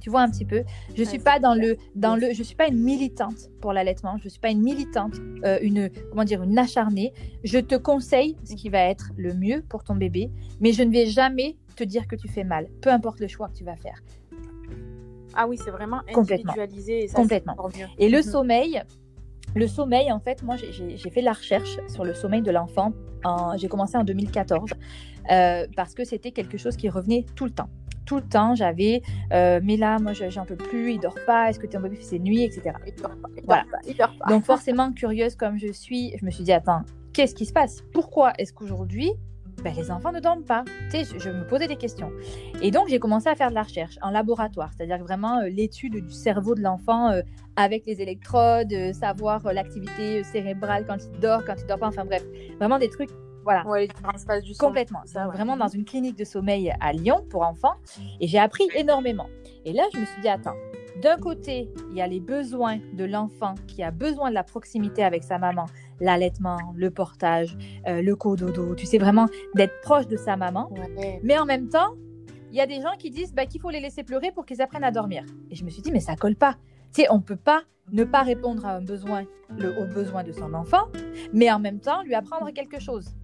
Tu 0.00 0.10
vois 0.10 0.20
un 0.20 0.30
petit 0.30 0.44
peu? 0.44 0.64
Je 0.94 1.02
suis 1.02 1.18
pas 1.18 1.38
dans 1.38 1.54
le 1.54 1.78
dans 1.94 2.14
le 2.14 2.34
je 2.34 2.42
suis 2.42 2.54
pas 2.54 2.68
une 2.68 2.78
militante 2.78 3.48
pour 3.62 3.72
l'allaitement. 3.72 4.18
Je 4.22 4.28
suis 4.28 4.38
pas 4.38 4.50
une 4.50 4.60
militante, 4.60 5.14
euh, 5.46 5.58
une 5.62 5.88
comment 6.10 6.24
dire 6.24 6.42
une 6.42 6.58
acharnée. 6.58 7.14
Je 7.42 7.58
te 7.58 7.74
conseille 7.74 8.36
ce 8.44 8.54
qui 8.54 8.68
va 8.68 8.80
être 8.80 9.12
le 9.16 9.32
mieux 9.32 9.62
pour 9.66 9.82
ton 9.82 9.94
bébé, 9.94 10.30
mais 10.60 10.72
je 10.72 10.82
ne 10.82 10.92
vais 10.92 11.06
jamais 11.06 11.56
te 11.74 11.84
dire 11.84 12.06
que 12.06 12.16
tu 12.16 12.28
fais 12.28 12.44
mal, 12.44 12.68
peu 12.82 12.90
importe 12.90 13.18
le 13.18 13.28
choix 13.28 13.48
que 13.48 13.54
tu 13.54 13.64
vas 13.64 13.76
faire. 13.76 13.98
Ah 15.34 15.48
oui, 15.48 15.56
c'est 15.64 15.70
vraiment 15.70 16.02
individualisé. 16.14 17.08
Complètement. 17.14 17.56
Et, 17.98 18.06
et 18.06 18.08
le 18.10 18.18
mhm. 18.18 18.22
sommeil, 18.24 18.82
le 19.54 19.66
sommeil, 19.66 20.10
en 20.10 20.20
fait, 20.20 20.42
moi, 20.42 20.56
j'ai 20.56 21.10
fait 21.10 21.20
de 21.20 21.24
la 21.24 21.32
recherche 21.32 21.78
sur 21.88 22.04
le 22.04 22.14
sommeil 22.14 22.42
de 22.42 22.50
l'enfant. 22.50 22.92
J'ai 23.56 23.68
commencé 23.68 23.96
en 23.96 24.04
2014 24.04 24.70
euh, 25.30 25.66
parce 25.76 25.94
que 25.94 26.04
c'était 26.04 26.32
quelque 26.32 26.58
chose 26.58 26.76
qui 26.76 26.88
revenait 26.88 27.24
tout 27.34 27.44
le 27.44 27.50
temps. 27.50 27.68
Tout 28.04 28.16
le 28.16 28.22
temps, 28.22 28.54
j'avais, 28.54 29.00
euh, 29.32 29.60
mais 29.62 29.78
là, 29.78 29.98
moi, 29.98 30.12
j'en 30.12 30.44
peux 30.44 30.56
plus, 30.56 30.92
il 30.92 31.00
dort 31.00 31.16
pas, 31.24 31.48
est-ce 31.48 31.58
que 31.58 31.66
tu 31.66 31.72
es 31.72 31.78
en 31.78 31.80
bébé 31.80 31.96
ses 32.02 32.18
nuits, 32.18 32.42
etc. 32.42 32.76
Il 32.86 32.94
dort 33.00 33.16
pas, 33.16 33.28
il 33.34 33.44
voilà. 33.44 33.64
dort 33.98 34.14
pas. 34.18 34.26
Donc, 34.28 34.44
forcément, 34.44 34.92
curieuse 34.92 35.36
comme 35.36 35.58
je 35.58 35.72
suis, 35.72 36.14
je 36.18 36.26
me 36.26 36.30
suis 36.30 36.44
dit, 36.44 36.52
attends, 36.52 36.82
qu'est-ce 37.14 37.34
qui 37.34 37.46
se 37.46 37.52
passe? 37.54 37.82
Pourquoi 37.94 38.34
est-ce 38.36 38.52
qu'aujourd'hui, 38.52 39.10
ben, 39.62 39.74
les 39.74 39.90
enfants 39.90 40.12
ne 40.12 40.20
dorment 40.20 40.44
pas. 40.44 40.64
Tu 40.90 41.04
sais, 41.04 41.18
je, 41.18 41.30
me 41.30 41.46
posais 41.46 41.66
des 41.66 41.76
questions. 41.76 42.10
Et 42.60 42.70
donc, 42.70 42.88
j'ai 42.88 42.98
commencé 42.98 43.28
à 43.28 43.34
faire 43.34 43.50
de 43.50 43.54
la 43.54 43.62
recherche 43.62 43.98
en 44.02 44.10
laboratoire, 44.10 44.70
c'est-à-dire 44.76 44.98
vraiment 44.98 45.38
euh, 45.38 45.48
l'étude 45.48 46.04
du 46.04 46.12
cerveau 46.12 46.54
de 46.54 46.60
l'enfant 46.60 47.10
euh, 47.10 47.22
avec 47.56 47.86
les 47.86 48.00
électrodes, 48.02 48.72
euh, 48.72 48.92
savoir 48.92 49.52
l'activité 49.52 50.22
cérébrale 50.24 50.84
quand 50.86 50.98
il 51.02 51.20
dort, 51.20 51.44
quand 51.44 51.54
il 51.58 51.66
dort 51.66 51.78
pas, 51.78 51.88
enfin 51.88 52.04
bref, 52.04 52.24
vraiment 52.58 52.78
des 52.78 52.90
trucs. 52.90 53.10
Voilà. 53.44 53.66
Ouais, 53.66 53.86
les 53.86 54.40
du 54.42 54.54
Complètement. 54.56 55.00
C'est 55.04 55.22
vraiment 55.24 55.56
dans 55.56 55.68
une 55.68 55.84
clinique 55.84 56.16
de 56.16 56.24
sommeil 56.24 56.72
à 56.80 56.92
Lyon 56.94 57.26
pour 57.28 57.42
enfants. 57.42 57.74
Et 58.18 58.26
j'ai 58.26 58.38
appris 58.38 58.64
énormément. 58.74 59.26
Et 59.66 59.74
là, 59.74 59.84
je 59.92 60.00
me 60.00 60.06
suis 60.06 60.22
dit, 60.22 60.28
attends, 60.28 60.56
d'un 61.02 61.16
côté, 61.16 61.68
il 61.90 61.96
y 61.96 62.00
a 62.00 62.06
les 62.06 62.20
besoins 62.20 62.78
de 62.92 63.04
l'enfant 63.04 63.54
qui 63.66 63.82
a 63.82 63.90
besoin 63.90 64.30
de 64.30 64.34
la 64.34 64.44
proximité 64.44 65.02
avec 65.02 65.24
sa 65.24 65.38
maman, 65.38 65.66
l'allaitement, 66.00 66.58
le 66.76 66.90
portage, 66.90 67.56
euh, 67.88 68.00
le 68.00 68.16
cododo, 68.16 68.74
tu 68.74 68.86
sais 68.86 68.98
vraiment 68.98 69.26
d'être 69.54 69.80
proche 69.82 70.06
de 70.06 70.16
sa 70.16 70.36
maman. 70.36 70.70
Mais 71.22 71.38
en 71.38 71.46
même 71.46 71.68
temps, 71.68 71.94
il 72.50 72.56
y 72.56 72.60
a 72.60 72.66
des 72.66 72.80
gens 72.80 72.96
qui 72.98 73.10
disent 73.10 73.34
bah, 73.34 73.46
qu'il 73.46 73.60
faut 73.60 73.70
les 73.70 73.80
laisser 73.80 74.04
pleurer 74.04 74.30
pour 74.30 74.46
qu'ils 74.46 74.62
apprennent 74.62 74.84
à 74.84 74.92
dormir. 74.92 75.24
Et 75.50 75.56
je 75.56 75.64
me 75.64 75.70
suis 75.70 75.82
dit, 75.82 75.90
mais 75.90 76.00
ça 76.00 76.14
colle 76.14 76.36
pas. 76.36 76.56
Tu 76.92 77.02
sais, 77.02 77.08
on 77.10 77.20
peut 77.20 77.36
pas 77.36 77.62
ne 77.92 78.04
pas 78.04 78.22
répondre 78.22 78.64
à 78.64 78.76
un 78.76 78.80
besoin, 78.80 79.24
le, 79.58 79.76
aux 79.78 79.86
besoins 79.86 80.22
de 80.22 80.32
son 80.32 80.54
enfant, 80.54 80.86
mais 81.32 81.50
en 81.50 81.58
même 81.58 81.80
temps 81.80 82.02
lui 82.02 82.14
apprendre 82.14 82.50
quelque 82.52 82.80
chose 82.80 83.14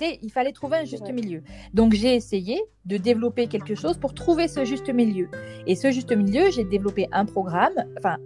il 0.00 0.30
fallait 0.30 0.52
trouver 0.52 0.78
un 0.78 0.84
juste 0.84 1.10
milieu. 1.10 1.42
Donc 1.72 1.92
j'ai 1.92 2.14
essayé 2.14 2.60
de 2.84 2.96
développer 2.96 3.46
quelque 3.46 3.74
chose 3.74 3.96
pour 3.98 4.14
trouver 4.14 4.48
ce 4.48 4.64
juste 4.64 4.92
milieu. 4.92 5.28
Et 5.66 5.76
ce 5.76 5.90
juste 5.90 6.14
milieu, 6.14 6.50
j'ai 6.50 6.64
développé 6.64 7.08
un 7.12 7.24
programme, 7.24 7.74
enfin, 7.98 8.16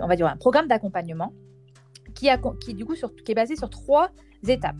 on 0.00 0.06
va 0.06 0.16
dire 0.16 0.26
un 0.26 0.36
programme 0.36 0.68
d'accompagnement 0.68 1.32
qui, 2.14 2.28
a, 2.28 2.38
qui, 2.60 2.74
du 2.74 2.84
coup, 2.84 2.94
sur, 2.94 3.14
qui 3.14 3.32
est 3.32 3.34
basé 3.34 3.56
sur 3.56 3.70
trois 3.70 4.10
étapes. 4.46 4.76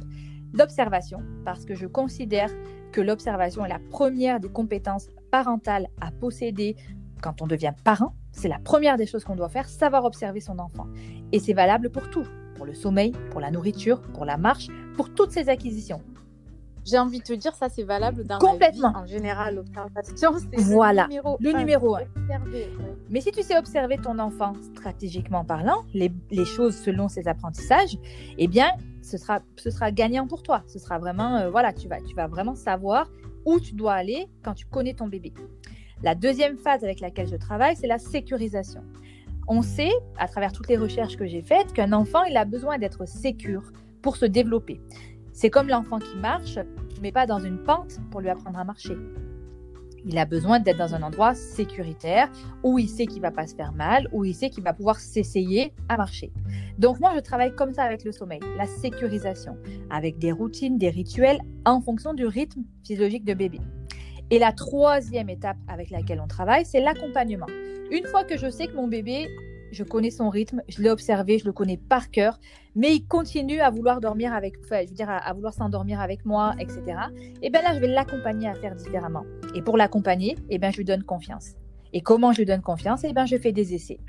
L'observation, 0.52 1.22
parce 1.44 1.64
que 1.64 1.74
je 1.74 1.86
considère 1.86 2.50
que 2.92 3.00
l'observation 3.00 3.64
est 3.64 3.70
la 3.70 3.80
première 3.90 4.38
des 4.38 4.50
compétences 4.50 5.08
parentales 5.30 5.88
à 6.00 6.10
posséder 6.10 6.76
quand 7.22 7.40
on 7.40 7.46
devient 7.46 7.72
parent. 7.84 8.14
C'est 8.32 8.48
la 8.48 8.58
première 8.58 8.96
des 8.96 9.06
choses 9.06 9.24
qu'on 9.24 9.36
doit 9.36 9.48
faire, 9.48 9.68
savoir 9.68 10.04
observer 10.04 10.40
son 10.40 10.58
enfant. 10.58 10.86
Et 11.32 11.38
c'est 11.38 11.54
valable 11.54 11.90
pour 11.90 12.10
tout, 12.10 12.26
pour 12.62 12.68
le 12.68 12.74
sommeil, 12.74 13.10
pour 13.32 13.40
la 13.40 13.50
nourriture, 13.50 14.00
pour 14.14 14.24
la 14.24 14.36
marche, 14.36 14.68
pour 14.94 15.12
toutes 15.12 15.32
ces 15.32 15.48
acquisitions. 15.48 16.00
J'ai 16.84 16.96
envie 16.96 17.18
de 17.18 17.24
te 17.24 17.32
dire, 17.32 17.56
ça 17.56 17.68
c'est 17.68 17.82
valable 17.82 18.24
dans 18.24 18.38
Complètement. 18.38 18.92
en 18.94 19.04
général. 19.04 19.56
L'observation, 19.56 20.30
c'est 20.38 20.62
voilà. 20.72 21.08
le 21.08 21.58
numéro, 21.58 21.96
le 21.98 23.10
Mais 23.10 23.20
si 23.20 23.32
tu 23.32 23.42
sais 23.42 23.58
observer 23.58 23.96
ton 23.98 24.20
enfant 24.20 24.52
stratégiquement 24.76 25.44
parlant, 25.44 25.82
les, 25.92 26.12
les, 26.30 26.44
choses 26.44 26.76
selon 26.76 27.08
ses 27.08 27.26
apprentissages, 27.26 27.98
eh 28.38 28.46
bien, 28.46 28.70
ce 29.02 29.18
sera, 29.18 29.40
ce 29.56 29.70
sera 29.70 29.90
gagnant 29.90 30.28
pour 30.28 30.44
toi. 30.44 30.62
Ce 30.68 30.78
sera 30.78 31.00
vraiment, 31.00 31.38
euh, 31.38 31.50
voilà, 31.50 31.72
tu 31.72 31.88
vas, 31.88 32.00
tu 32.00 32.14
vas 32.14 32.28
vraiment 32.28 32.54
savoir 32.54 33.10
où 33.44 33.58
tu 33.58 33.74
dois 33.74 33.94
aller 33.94 34.28
quand 34.44 34.54
tu 34.54 34.66
connais 34.66 34.94
ton 34.94 35.08
bébé. 35.08 35.32
La 36.04 36.14
deuxième 36.14 36.58
phase 36.58 36.84
avec 36.84 37.00
laquelle 37.00 37.26
je 37.26 37.36
travaille, 37.36 37.74
c'est 37.74 37.88
la 37.88 37.98
sécurisation. 37.98 38.84
On 39.48 39.62
sait, 39.62 39.92
à 40.18 40.28
travers 40.28 40.52
toutes 40.52 40.68
les 40.68 40.76
recherches 40.76 41.16
que 41.16 41.26
j'ai 41.26 41.42
faites, 41.42 41.72
qu'un 41.72 41.92
enfant, 41.92 42.22
il 42.24 42.36
a 42.36 42.44
besoin 42.44 42.78
d'être 42.78 43.06
sécure 43.06 43.64
pour 44.00 44.16
se 44.16 44.24
développer. 44.24 44.80
C'est 45.32 45.50
comme 45.50 45.68
l'enfant 45.68 45.98
qui 45.98 46.16
marche, 46.16 46.58
mais 47.00 47.12
pas 47.12 47.26
dans 47.26 47.40
une 47.40 47.58
pente 47.58 47.98
pour 48.10 48.20
lui 48.20 48.28
apprendre 48.28 48.58
à 48.58 48.64
marcher. 48.64 48.96
Il 50.04 50.18
a 50.18 50.24
besoin 50.24 50.58
d'être 50.58 50.78
dans 50.78 50.94
un 50.94 51.02
endroit 51.02 51.34
sécuritaire 51.34 52.28
où 52.64 52.78
il 52.78 52.88
sait 52.88 53.06
qu'il 53.06 53.22
va 53.22 53.30
pas 53.30 53.46
se 53.46 53.54
faire 53.54 53.72
mal, 53.72 54.08
où 54.12 54.24
il 54.24 54.34
sait 54.34 54.50
qu'il 54.50 54.64
va 54.64 54.72
pouvoir 54.72 54.98
s'essayer 54.98 55.72
à 55.88 55.96
marcher. 55.96 56.32
Donc 56.78 56.98
moi, 56.98 57.12
je 57.14 57.20
travaille 57.20 57.54
comme 57.54 57.72
ça 57.72 57.84
avec 57.84 58.04
le 58.04 58.10
sommeil, 58.10 58.40
la 58.56 58.66
sécurisation, 58.66 59.56
avec 59.90 60.18
des 60.18 60.32
routines, 60.32 60.76
des 60.76 60.90
rituels 60.90 61.40
en 61.64 61.80
fonction 61.80 62.14
du 62.14 62.26
rythme 62.26 62.62
physiologique 62.84 63.24
de 63.24 63.34
bébé. 63.34 63.60
Et 64.32 64.38
la 64.38 64.50
troisième 64.50 65.28
étape 65.28 65.58
avec 65.68 65.90
laquelle 65.90 66.18
on 66.18 66.26
travaille, 66.26 66.64
c'est 66.64 66.80
l'accompagnement. 66.80 67.48
Une 67.90 68.06
fois 68.06 68.24
que 68.24 68.38
je 68.38 68.48
sais 68.48 68.66
que 68.66 68.74
mon 68.74 68.88
bébé, 68.88 69.28
je 69.72 69.84
connais 69.84 70.10
son 70.10 70.30
rythme, 70.30 70.62
je 70.70 70.80
l'ai 70.80 70.88
observé, 70.88 71.38
je 71.38 71.44
le 71.44 71.52
connais 71.52 71.76
par 71.76 72.10
cœur, 72.10 72.40
mais 72.74 72.94
il 72.94 73.06
continue 73.06 73.60
à 73.60 73.68
vouloir 73.68 74.00
dormir 74.00 74.32
avec, 74.32 74.54
enfin, 74.64 74.84
je 74.84 74.88
veux 74.88 74.94
dire, 74.94 75.10
à, 75.10 75.30
vouloir 75.34 75.52
s'endormir 75.52 76.00
avec 76.00 76.24
moi, 76.24 76.54
etc. 76.58 76.82
Et 77.42 77.50
bien 77.50 77.60
là, 77.60 77.74
je 77.74 77.80
vais 77.80 77.88
l'accompagner 77.88 78.48
à 78.48 78.54
faire 78.54 78.74
différemment. 78.74 79.24
Et 79.54 79.60
pour 79.60 79.76
l'accompagner, 79.76 80.38
et 80.48 80.56
ben, 80.58 80.72
je 80.72 80.78
lui 80.78 80.86
donne 80.86 81.02
confiance. 81.02 81.50
Et 81.92 82.00
comment 82.00 82.32
je 82.32 82.38
lui 82.38 82.46
donne 82.46 82.62
confiance? 82.62 83.04
Et 83.04 83.12
ben, 83.12 83.26
je 83.26 83.36
fais 83.36 83.52
des 83.52 83.74
essais. 83.74 84.00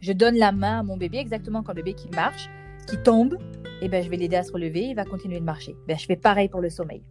Je 0.00 0.12
donne 0.12 0.34
la 0.34 0.50
main 0.50 0.80
à 0.80 0.82
mon 0.82 0.96
bébé 0.96 1.18
exactement 1.18 1.62
comme 1.62 1.76
le 1.76 1.84
bébé 1.84 1.94
qui 1.94 2.08
marche, 2.08 2.50
qui 2.88 3.00
tombe. 3.04 3.38
Et 3.82 3.88
ben, 3.88 4.02
je 4.02 4.10
vais 4.10 4.16
l'aider 4.16 4.34
à 4.34 4.42
se 4.42 4.50
relever, 4.50 4.86
il 4.86 4.96
va 4.96 5.04
continuer 5.04 5.38
de 5.38 5.44
marcher. 5.44 5.76
Ben, 5.86 5.96
je 5.96 6.06
fais 6.06 6.16
pareil 6.16 6.48
pour 6.48 6.60
le 6.60 6.70
sommeil. 6.70 7.04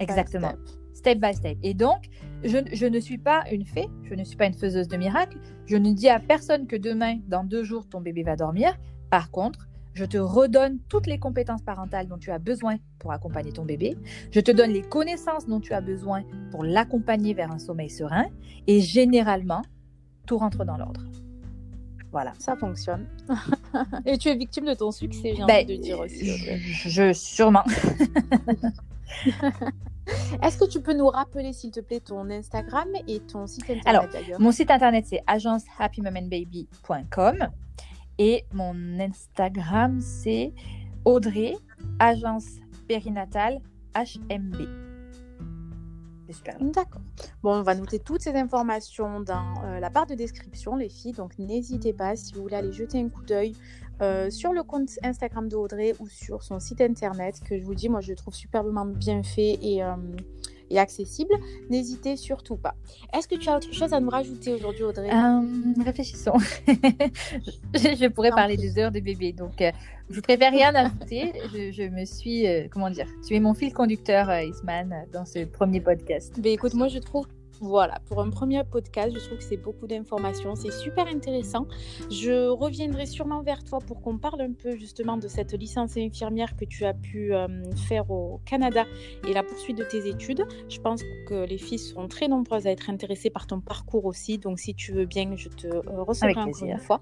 Exactement. 0.00 0.52
Step 0.98 1.20
by 1.20 1.32
step. 1.32 1.56
Et 1.62 1.74
donc, 1.74 2.08
je, 2.42 2.58
je, 2.72 2.84
ne 2.84 2.98
suis 2.98 3.18
pas 3.18 3.44
une 3.52 3.64
fée, 3.64 3.86
je 4.02 4.14
ne 4.14 4.24
suis 4.24 4.36
pas 4.36 4.46
une 4.46 4.54
faiseuse 4.54 4.88
de 4.88 4.96
miracles. 4.96 5.38
Je 5.66 5.76
ne 5.76 5.92
dis 5.92 6.08
à 6.08 6.18
personne 6.18 6.66
que 6.66 6.74
demain, 6.74 7.18
dans 7.28 7.44
deux 7.44 7.62
jours, 7.62 7.88
ton 7.88 8.00
bébé 8.00 8.24
va 8.24 8.34
dormir. 8.34 8.76
Par 9.08 9.30
contre, 9.30 9.68
je 9.94 10.04
te 10.04 10.18
redonne 10.18 10.80
toutes 10.88 11.06
les 11.06 11.20
compétences 11.20 11.62
parentales 11.62 12.08
dont 12.08 12.18
tu 12.18 12.32
as 12.32 12.40
besoin 12.40 12.78
pour 12.98 13.12
accompagner 13.12 13.52
ton 13.52 13.64
bébé. 13.64 13.96
Je 14.32 14.40
te 14.40 14.50
donne 14.50 14.72
les 14.72 14.82
connaissances 14.82 15.46
dont 15.46 15.60
tu 15.60 15.72
as 15.72 15.80
besoin 15.80 16.24
pour 16.50 16.64
l'accompagner 16.64 17.32
vers 17.32 17.52
un 17.52 17.60
sommeil 17.60 17.90
serein. 17.90 18.26
Et 18.66 18.80
généralement, 18.80 19.62
tout 20.26 20.38
rentre 20.38 20.64
dans 20.64 20.78
l'ordre. 20.78 21.04
Voilà. 22.10 22.32
Ça 22.40 22.56
fonctionne. 22.56 23.06
Et 24.04 24.18
tu 24.18 24.30
es 24.30 24.34
victime 24.34 24.64
de 24.64 24.74
ton 24.74 24.90
succès, 24.90 25.34
j'ai 25.36 25.44
ben, 25.44 25.64
envie 25.64 25.76
de 25.78 25.80
dire 25.80 26.00
aussi. 26.00 26.26
Je, 26.26 26.88
je 26.88 27.12
sûrement. 27.12 27.62
Est-ce 30.42 30.58
que 30.58 30.68
tu 30.68 30.80
peux 30.80 30.94
nous 30.94 31.08
rappeler, 31.08 31.52
s'il 31.52 31.70
te 31.70 31.78
plaît, 31.80 32.00
ton 32.00 32.30
Instagram 32.30 32.88
et 33.06 33.20
ton 33.20 33.46
site 33.46 33.70
internet 33.70 33.86
Alors, 33.86 34.06
mon 34.38 34.52
site 34.52 34.70
internet, 34.70 35.04
c'est 35.06 35.22
agencehappymomentbaby.com 35.26 37.48
et 38.18 38.44
mon 38.52 39.00
Instagram, 39.00 40.00
c'est 40.00 40.52
Audrey, 41.04 41.54
agence 41.98 42.46
périnatale 42.88 43.60
HMB. 43.94 44.88
D'accord. 46.60 47.00
Bon, 47.42 47.56
on 47.56 47.62
va 47.62 47.74
noter 47.74 47.98
toutes 47.98 48.20
ces 48.20 48.34
informations 48.34 49.20
dans 49.20 49.54
euh, 49.64 49.80
la 49.80 49.88
barre 49.88 50.06
de 50.06 50.14
description, 50.14 50.76
les 50.76 50.90
filles. 50.90 51.12
Donc, 51.12 51.38
n'hésitez 51.38 51.94
pas 51.94 52.16
si 52.16 52.34
vous 52.34 52.42
voulez 52.42 52.56
aller 52.56 52.72
jeter 52.72 53.00
un 53.00 53.08
coup 53.08 53.22
d'œil 53.22 53.54
euh, 54.00 54.30
sur 54.30 54.52
le 54.52 54.62
compte 54.62 54.90
Instagram 55.02 55.48
d'Audrey 55.48 55.94
ou 56.00 56.08
sur 56.08 56.42
son 56.42 56.60
site 56.60 56.80
internet, 56.80 57.40
que 57.44 57.58
je 57.58 57.64
vous 57.64 57.74
dis, 57.74 57.88
moi, 57.88 58.00
je 58.00 58.10
le 58.10 58.16
trouve 58.16 58.34
superbement 58.34 58.86
bien 58.86 59.22
fait 59.22 59.58
et, 59.62 59.82
euh, 59.82 59.94
et 60.70 60.78
accessible. 60.78 61.34
N'hésitez 61.70 62.16
surtout 62.16 62.56
pas. 62.56 62.74
Est-ce 63.12 63.26
que 63.26 63.34
tu 63.34 63.48
as 63.48 63.56
autre 63.56 63.72
chose 63.72 63.92
à 63.92 64.00
nous 64.00 64.10
rajouter 64.10 64.54
aujourd'hui, 64.54 64.84
Audrey? 64.84 65.10
Réfléchissons. 65.84 66.38
je, 67.74 68.08
pourrais 68.08 68.30
parler 68.30 68.56
des 68.56 68.78
heures 68.78 68.92
de 68.92 69.00
bébé, 69.00 69.32
donc 69.32 69.62
je 70.10 70.20
préfère 70.20 70.52
rien 70.52 70.74
ajouter. 70.74 71.32
Je, 71.52 71.88
me 71.88 72.04
suis, 72.04 72.46
comment 72.70 72.90
dire, 72.90 73.06
tu 73.26 73.34
es 73.34 73.40
mon 73.40 73.54
fil 73.54 73.72
conducteur, 73.72 74.30
Isman, 74.30 75.06
dans 75.12 75.24
ce 75.24 75.44
premier 75.44 75.80
podcast. 75.80 76.34
Mais 76.36 76.42
ben, 76.42 76.52
écoute, 76.52 76.74
moi, 76.74 76.88
je 76.88 76.98
trouve 76.98 77.26
voilà, 77.60 78.00
pour 78.06 78.20
un 78.20 78.30
premier 78.30 78.62
podcast, 78.64 79.14
je 79.14 79.24
trouve 79.24 79.38
que 79.38 79.44
c'est 79.44 79.56
beaucoup 79.56 79.86
d'informations, 79.86 80.54
c'est 80.54 80.70
super 80.70 81.06
intéressant. 81.06 81.66
Je 82.10 82.48
reviendrai 82.48 83.06
sûrement 83.06 83.42
vers 83.42 83.64
toi 83.64 83.78
pour 83.80 84.00
qu'on 84.00 84.18
parle 84.18 84.40
un 84.42 84.52
peu 84.52 84.76
justement 84.76 85.16
de 85.16 85.28
cette 85.28 85.52
licence 85.52 85.96
infirmière 85.96 86.56
que 86.56 86.64
tu 86.64 86.84
as 86.84 86.94
pu 86.94 87.34
euh, 87.34 87.48
faire 87.88 88.10
au 88.10 88.40
Canada 88.44 88.84
et 89.26 89.32
la 89.32 89.42
poursuite 89.42 89.78
de 89.78 89.84
tes 89.84 90.08
études. 90.08 90.46
Je 90.68 90.80
pense 90.80 91.02
que 91.26 91.44
les 91.46 91.58
filles 91.58 91.78
seront 91.78 92.08
très 92.08 92.28
nombreuses 92.28 92.66
à 92.66 92.70
être 92.70 92.90
intéressées 92.90 93.30
par 93.30 93.46
ton 93.46 93.60
parcours 93.60 94.04
aussi, 94.04 94.38
donc 94.38 94.58
si 94.58 94.74
tu 94.74 94.92
veux 94.92 95.06
bien, 95.06 95.34
je 95.36 95.48
te 95.48 95.66
euh, 95.66 95.82
recevrai 96.02 96.38
encore 96.40 96.64
une 96.64 96.78
fois. 96.78 97.00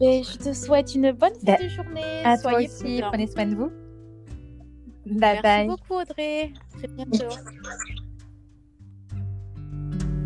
Et 0.00 0.22
je 0.22 0.36
te 0.36 0.52
souhaite 0.52 0.94
une 0.94 1.12
bonne 1.12 1.34
fin 1.44 1.62
de 1.62 1.68
journée. 1.68 2.22
À 2.24 2.36
Soyez 2.36 2.68
toi 2.68 2.74
aussi, 2.74 3.00
prenez 3.02 3.26
soin 3.26 3.46
de 3.46 3.54
vous. 3.54 3.70
Bye 5.06 5.40
Merci 5.42 5.68
beaucoup 5.68 6.00
Audrey. 6.00 6.52
À 6.74 6.78
très 6.78 6.88
bientôt. 6.88 7.36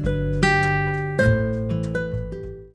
Bye. 0.05 0.50